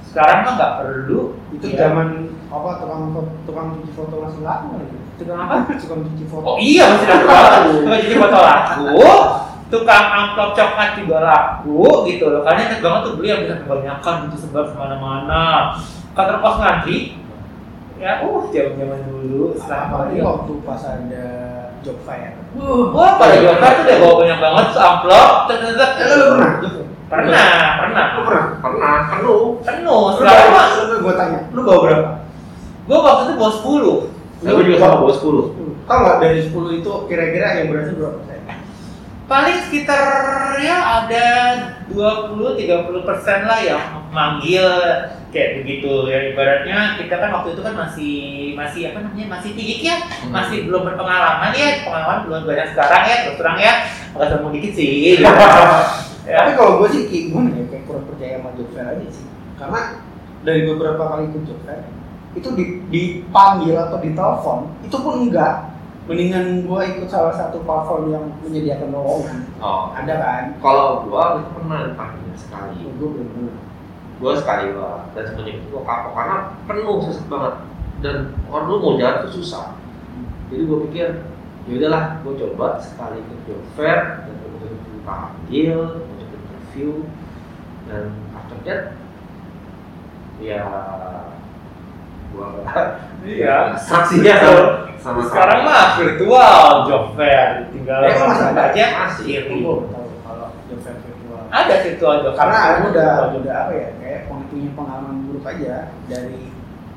Sekarang 0.09 0.49
mah 0.49 0.53
nggak 0.57 0.75
perlu. 0.81 1.37
itu 1.53 1.77
Ya. 1.77 1.93
zaman 1.93 2.09
apa 2.49 2.81
tukang 2.81 3.03
tukang 3.45 3.67
cuci 3.77 3.93
foto 3.93 4.15
masih 4.25 4.41
laku 4.41 4.69
lagi 4.81 4.97
Tukang 5.19 5.39
apa? 5.45 5.55
tukang 5.77 6.01
cuci 6.07 6.25
foto 6.31 6.45
Oh 6.47 6.57
iya 6.57 6.85
masih 6.89 7.07
laku. 7.07 7.29
Tukang 7.85 8.01
cuci 8.01 8.17
foto 8.17 8.39
laku. 8.41 8.87
Tukang 9.69 10.05
amplop 10.17 10.51
coklat 10.57 10.91
juga 10.97 11.19
laku 11.21 12.09
gitu 12.09 12.25
loh. 12.33 12.41
Karena 12.41 12.61
inget 12.65 12.81
banget 12.81 13.01
tuh 13.05 13.13
beli 13.21 13.29
yang 13.29 13.41
bisa 13.45 13.57
kebanyakan 13.61 14.15
gitu 14.29 14.37
sebar 14.41 14.65
ke 14.65 14.75
mana-mana. 14.81 15.77
Kantor 16.17 16.37
pos 16.41 16.57
ngantri. 16.57 16.99
Ya, 17.99 18.23
uh, 18.23 18.47
zaman-zaman 18.49 19.01
dulu. 19.11 19.59
Setelah 19.59 19.81
apalagi 19.91 20.23
waktu 20.23 20.53
pas 20.63 20.83
ada 20.87 21.27
job 21.83 21.99
fair 22.03 22.35
Wah, 22.59 23.15
pada 23.19 23.39
Jota 23.39 23.67
tuh 23.71 23.83
udah 23.87 23.97
bawa 24.03 24.15
banyak 24.25 24.39
banget 24.39 24.65
tuh 24.73 24.83
amplop. 24.83 25.31
Tet. 25.47 25.59
Eh, 25.59 25.73
lu 26.09 26.25
pernah 26.33 26.53
job 26.63 26.73
fair 26.75 26.87
Pernah, 27.09 27.51
pernah. 27.81 28.05
lu 28.13 28.21
pernah 28.29 28.45
Pernah, 28.61 28.97
penuh. 29.09 29.43
Penuh. 29.65 30.03
mah, 30.21 30.67
lu 30.87 30.95
gue 31.01 31.15
tanya 31.17 31.39
lu 31.51 31.61
bawa 31.65 31.79
berapa 31.85 32.09
gue 32.89 32.97
waktu 32.99 33.23
itu 33.29 33.35
bawa 33.37 33.53
10. 33.53 34.49
Gue 34.49 34.65
juga 34.65 34.79
sama 34.81 34.97
bawa 35.05 35.13
10. 35.13 35.69
tau 35.89 35.99
nggak 36.05 36.19
dari 36.21 36.41
10 36.45 36.81
itu 36.85 36.93
kira-kira 37.09 37.47
yang 37.61 37.73
berhasil 37.73 37.97
berapa 37.97 38.21
persen 38.21 38.45
paling 39.29 39.61
sekitar 39.69 40.57
ya 40.57 41.05
ada 41.05 41.29
20-30 41.93 43.09
persen 43.09 43.45
lah 43.45 43.61
yang 43.61 44.09
manggil 44.09 44.65
kayak 45.29 45.61
begitu 45.61 46.09
ya 46.09 46.33
ibaratnya 46.33 46.97
kita 46.97 47.13
kan 47.21 47.31
waktu 47.37 47.53
itu 47.53 47.61
kan 47.61 47.75
masih 47.77 48.17
masih 48.57 48.81
apa 48.89 49.05
namanya 49.05 49.37
masih 49.37 49.53
tinggi 49.53 49.85
ya 49.85 50.01
masih 50.33 50.65
belum 50.65 50.89
berpengalaman 50.89 51.53
ya 51.53 51.85
pengalaman 51.85 52.25
belum 52.25 52.41
banyak 52.49 52.69
sekarang 52.73 53.03
ya 53.05 53.17
terus 53.29 53.37
terang 53.37 53.59
ya 53.61 53.73
nggak 54.17 54.29
sombong 54.33 54.53
dikit 54.57 54.73
sih. 54.75 55.21
Tapi 56.29 56.51
ya. 56.53 56.57
kalau 56.61 56.85
gue 56.85 56.89
sih 56.93 57.09
kayak 57.09 57.25
gimana 57.33 57.49
ya, 57.57 57.65
kayak 57.73 57.85
kurang 57.89 58.05
percaya 58.05 58.37
sama 58.37 58.51
fair 58.53 58.85
aja 58.85 59.07
sih. 59.09 59.27
Karena 59.57 59.81
dari 60.45 60.61
beberapa 60.69 61.03
kali 61.09 61.23
ikut 61.33 61.43
job 61.49 61.61
fair, 61.65 61.89
itu 62.39 62.49
di, 62.55 62.65
dipanggil 62.89 63.75
atau 63.75 63.99
ditelepon, 63.99 64.59
itu 64.87 64.97
pun 64.97 65.15
enggak. 65.27 65.75
Mendingan 66.09 66.65
gue 66.65 66.81
ikut 66.97 67.09
salah 67.13 67.37
satu 67.37 67.61
platform 67.69 68.17
yang 68.17 68.25
menyediakan 68.41 68.97
lowongan. 68.97 69.45
Oh, 69.61 69.93
Ada 69.93 70.15
kan? 70.17 70.45
kalau 70.65 71.05
gua 71.05 71.45
itu 71.45 71.53
pernah 71.53 71.85
dipanggil 71.85 72.33
sekali. 72.33 72.81
Gue 72.97 73.09
belum 73.13 73.29
pernah. 73.29 73.57
Gua 74.19 74.33
sekali 74.35 74.73
gua 74.73 75.05
dan 75.13 75.29
semenjak 75.29 75.61
itu 75.61 75.69
gua 75.69 75.85
kapok 75.85 76.13
karena 76.17 76.37
penuh 76.65 76.99
susah 77.05 77.25
banget 77.29 77.55
dan 78.01 78.17
orang 78.49 78.65
dulu 78.67 78.79
mau 78.81 78.95
jalan 78.97 79.17
tuh 79.29 79.33
susah. 79.37 79.67
Jadi 80.49 80.63
gua 80.65 80.79
pikir 80.89 81.09
ya 81.69 81.73
udahlah 81.77 82.05
gua 82.25 82.33
coba 82.41 82.67
sekali 82.81 83.21
ikut 83.21 83.39
job 83.45 83.61
fair 83.77 84.25
dan 84.25 84.35
gua 84.41 84.69
dipanggil, 84.73 85.79
coba 86.09 86.23
interview 86.25 86.91
dan 87.85 88.17
after 88.33 88.59
that 88.65 88.83
ya 90.41 90.65
Iya. 93.29 93.77
saksinya 93.77 94.35
sama 94.41 94.63
sama 94.99 95.21
sekarang 95.27 95.61
mah 95.67 95.99
virtual 96.01 96.65
job 96.89 97.05
fair 97.19 97.67
tinggal 97.75 98.01
Eh, 98.03 98.15
emang 98.15 98.29
masih 98.33 98.47
ada? 98.55 98.63
aja. 98.73 98.85
Masih. 99.05 99.27
tahu 99.47 99.75
kalau 100.25 100.49
job 100.71 100.79
fair 100.81 100.97
virtual. 101.03 101.41
ada 101.51 101.75
virtual 101.85 102.15
job 102.25 102.33
fair. 102.33 102.41
Karena 102.41 102.59
aku 102.73 102.85
udah 102.95 103.11
udah 103.37 103.55
apa 103.67 103.73
ya? 103.75 103.89
Kayak 104.01 104.21
punya 104.49 104.71
pengalaman 104.73 105.17
buruk 105.29 105.45
aja. 105.45 105.93
Dari 106.09 106.41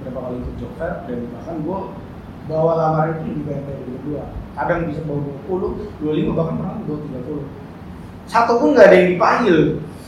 berapa 0.02 0.18
kali 0.18 0.36
ikut 0.40 0.56
job 0.58 0.72
fair 0.80 0.94
dan 1.06 1.20
bahkan 1.36 1.56
gue 1.62 1.80
bawa 2.50 2.72
lamaran 2.74 3.22
itu 3.22 3.24
lebih 3.38 3.44
banyak 3.46 3.66
dari 3.70 3.96
dua 4.02 4.24
kadang 4.58 4.90
bisa 4.90 5.02
bawa 5.06 5.22
20, 5.46 6.02
25 6.02 6.38
bahkan 6.38 6.56
pernah 6.58 6.76
bawa 6.84 6.98
30 7.06 7.46
satu 8.26 8.52
pun 8.58 8.68
nggak 8.74 8.88
ada 8.90 8.98
yang 8.98 9.10
dipanggil 9.16 9.58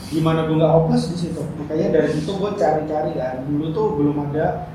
gimana 0.09 0.45
gue 0.45 0.55
nggak 0.57 0.73
hopeless 0.73 1.09
di 1.09 1.17
situ. 1.17 1.41
Makanya 1.57 1.87
dari 1.89 2.09
situ 2.13 2.29
gue 2.37 2.51
cari-cari 2.53 3.11
kan. 3.17 3.49
Dulu 3.49 3.65
tuh 3.73 3.87
belum 3.97 4.15
ada 4.29 4.72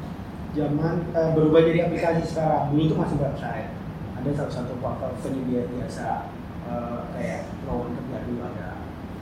zaman 0.59 0.95
eh, 1.15 1.31
berubah 1.39 1.61
jadi 1.63 1.87
aplikasi 1.87 2.23
sekarang. 2.27 2.75
Dulu 2.75 2.83
tuh 2.91 2.99
masih 2.99 3.17
website. 3.23 3.71
Ada 4.19 4.31
salah 4.35 4.53
satu 4.53 4.75
platform 4.83 5.15
penyedia 5.23 5.63
biasa 5.71 6.27
eh, 6.67 7.01
kayak 7.15 7.41
lowongan 7.65 7.95
kerja 8.03 8.19
dulu 8.27 8.41
ada. 8.43 8.69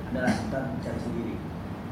Ada 0.09 0.19
lah 0.25 0.33
kita 0.33 0.61
cari 0.81 1.01
sendiri. 1.05 1.35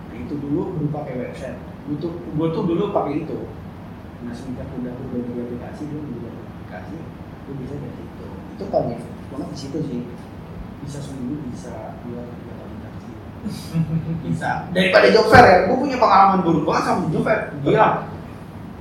Nah 0.08 0.16
itu 0.16 0.34
dulu 0.40 0.60
belum 0.80 0.90
pakai 0.90 1.14
website. 1.20 1.58
Gue 1.84 1.96
tuh 2.00 2.12
gue 2.16 2.48
tuh 2.48 2.64
dulu 2.64 2.96
pakai 2.96 3.28
itu. 3.28 3.38
Nah 4.24 4.32
semenjak 4.32 4.72
udah 4.72 4.92
berubah 4.96 5.20
jadi 5.20 5.40
aplikasi 5.44 5.82
gue 5.92 6.00
berubah 6.00 6.32
jadi 6.32 6.48
aplikasi 6.48 6.96
gue 7.44 7.54
bisa 7.60 7.76
dari 7.76 7.92
situ 7.92 8.26
itu 8.56 8.64
paling 8.72 8.96
banget 9.28 9.48
di 9.52 9.58
situ 9.58 9.78
sih. 9.84 10.00
Bisa 10.80 10.98
seminggu 11.04 11.44
bisa 11.52 12.00
dua 12.04 12.24
tiga 12.24 12.54
kali 12.56 12.74
bisa. 14.24 14.50
Daripada 14.72 15.06
job 15.12 15.28
fair 15.28 15.44
ya 15.44 15.56
gue 15.68 15.76
punya 15.76 16.00
pengalaman 16.00 16.40
buruk 16.40 16.64
banget 16.64 16.84
sama 16.88 17.12
job 17.12 17.24
fair. 17.28 17.52
Gila 17.60 18.13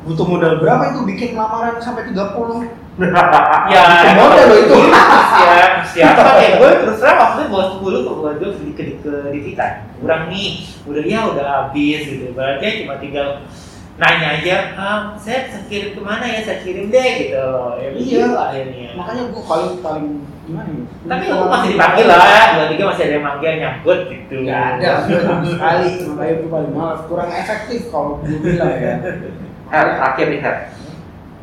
butuh 0.04 0.26
modal 0.28 0.54
berapa 0.60 0.84
itu? 0.92 1.00
Bikin 1.08 1.30
lamaran 1.40 1.80
sampai 1.80 2.12
30 2.12 2.84
ya 3.74 4.14
modal 4.14 4.46
loh 4.54 4.58
itu. 4.62 4.78
siap 5.34 5.74
siapa 5.90 6.22
kayak 6.38 6.52
gue 6.62 6.70
terus 6.86 6.98
terang 7.02 7.18
waktu 7.18 7.40
itu 7.42 7.50
bawa 7.50 7.66
sepuluh 7.74 8.00
kok 8.06 8.16
buat 8.22 8.36
gue 8.38 8.50
ke 8.78 8.84
ke 9.02 9.14
divitan 9.34 9.90
kurang 9.98 10.30
nih 10.30 10.62
udah 10.86 11.04
ya 11.04 11.20
udah 11.34 11.46
habis 11.66 12.02
gitu. 12.06 12.30
Berarti 12.38 12.86
cuma 12.86 13.02
tinggal 13.02 13.42
nanya 13.94 14.42
aja 14.42 14.56
ah, 14.74 15.00
saya 15.18 15.50
saya 15.50 15.66
kirim 15.70 15.98
ke 15.98 16.02
mana 16.02 16.26
ya? 16.26 16.40
Saya 16.46 16.62
kirim 16.62 16.94
deh 16.94 17.10
gitu. 17.26 17.46
Ya 17.82 17.90
Iya. 17.94 18.26
akhirnya. 18.38 18.90
Makanya 18.94 19.22
gue 19.34 19.44
paling 19.46 19.72
paling 19.82 20.08
gimana 20.46 20.70
ya? 20.70 20.84
Tapi 21.10 21.24
lu 21.30 21.46
masih 21.50 21.70
dipanggil 21.74 22.06
lah 22.10 22.46
dua 22.58 22.66
tiga 22.74 22.84
masih 22.94 23.04
ada 23.10 23.14
yang 23.18 23.26
manggil 23.26 23.54
nyambut 23.58 24.00
gitu. 24.10 24.36
Nggak 24.46 24.62
ada 24.78 24.90
sekali. 25.02 25.90
Makanya 26.14 26.34
gue 26.42 26.50
paling 26.50 26.72
malas 26.78 27.02
kurang 27.10 27.30
efektif 27.34 27.90
kalau 27.90 28.22
gue 28.22 28.38
bilang 28.38 28.76
ya 28.78 28.96
Her, 29.74 29.98
terakhir 29.98 30.26
nih 30.30 30.42
Her. 30.46 30.58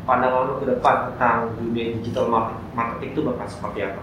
Pandangan 0.07 0.47
lu 0.47 0.53
ke 0.63 0.65
depan 0.71 1.11
tentang 1.11 1.51
dunia 1.59 1.99
digital 1.99 2.31
market- 2.31 2.63
marketing 2.71 3.11
itu 3.11 3.21
bakal 3.27 3.43
seperti 3.43 3.79
apa? 3.91 4.01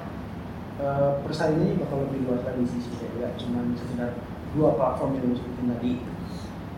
Eh, 0.79 1.11
persaingannya 1.25 1.81
bakal 1.81 2.07
lebih 2.07 2.29
luas 2.29 2.45
lagi 2.45 2.63
sih 2.69 2.79
sih 2.85 2.95
ya 3.19 3.35
cuma 3.35 3.67
sekedar 3.75 4.15
dua 4.55 4.79
platform 4.79 5.19
yang 5.19 5.35
sebutin 5.35 5.67
tadi 5.75 5.93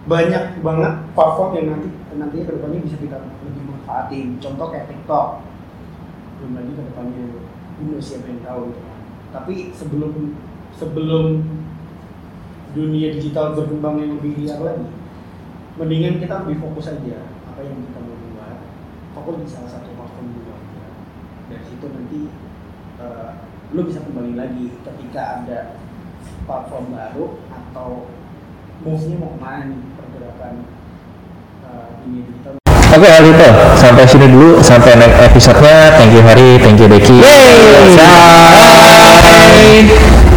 banyak 0.08 0.64
banget 0.64 0.94
platform 1.12 1.50
yang 1.52 1.66
nanti 1.76 1.88
nantinya 2.16 2.44
ke 2.48 2.52
depannya 2.56 2.80
bisa 2.80 2.96
kita 2.96 3.18
lebih 3.44 3.62
manfaatin. 3.68 4.40
Contoh 4.40 4.66
kayak 4.72 4.88
TikTok. 4.88 5.44
Belum 6.40 6.52
lagi 6.56 6.70
ke 6.72 6.82
depannya 6.86 7.24
dulu 7.76 7.98
siapa 8.00 8.26
yang 8.30 8.40
tahu 8.40 8.60
gitu 8.72 8.80
kan. 8.80 9.00
Tapi 9.36 9.54
sebelum 9.76 10.12
sebelum 10.80 11.24
dunia 12.72 13.08
digital 13.12 13.52
berkembang 13.52 14.00
yang 14.00 14.16
lebih 14.16 14.32
liar 14.40 14.60
lagi 14.64 14.88
mendingan 15.76 16.20
kita 16.22 16.46
lebih 16.46 16.56
fokus 16.60 16.88
aja 16.88 17.18
apa 17.60 17.68
yang 17.68 17.84
kita 17.92 18.00
mau 18.00 18.16
buat 18.16 18.56
fokus 19.12 19.36
di 19.44 19.48
salah 19.52 19.68
satu 19.68 19.92
platform 19.92 20.32
dulu 20.32 20.48
aja 20.56 20.80
dari 21.52 21.60
situ 21.68 21.92
nanti 21.92 22.32
eh, 22.96 23.36
lu 23.76 23.84
bisa 23.84 24.00
kembali 24.00 24.32
lagi 24.32 24.72
ketika 24.80 25.44
ada 25.44 25.76
platform 26.48 26.96
baru 26.96 27.36
atau 27.52 28.08
move-nya 28.80 29.20
mau 29.20 29.36
ke 29.36 29.44
mana 29.44 29.76
nih 29.76 29.76
pergerakan 29.92 30.64
eh, 31.68 32.00
dunia 32.00 32.32
digital 32.32 32.56
Oke 32.96 33.06
Alito, 33.12 33.48
sampai 33.76 34.08
sini 34.08 34.26
dulu, 34.32 34.64
sampai 34.64 34.98
next 34.98 35.20
episode-nya. 35.20 36.00
Thank 36.00 36.16
you 36.16 36.24
Hari, 36.24 36.58
thank 36.64 36.80
you 36.80 36.88
Deki. 36.88 37.22
Yeay. 37.22 37.94
Bye. 40.08 40.29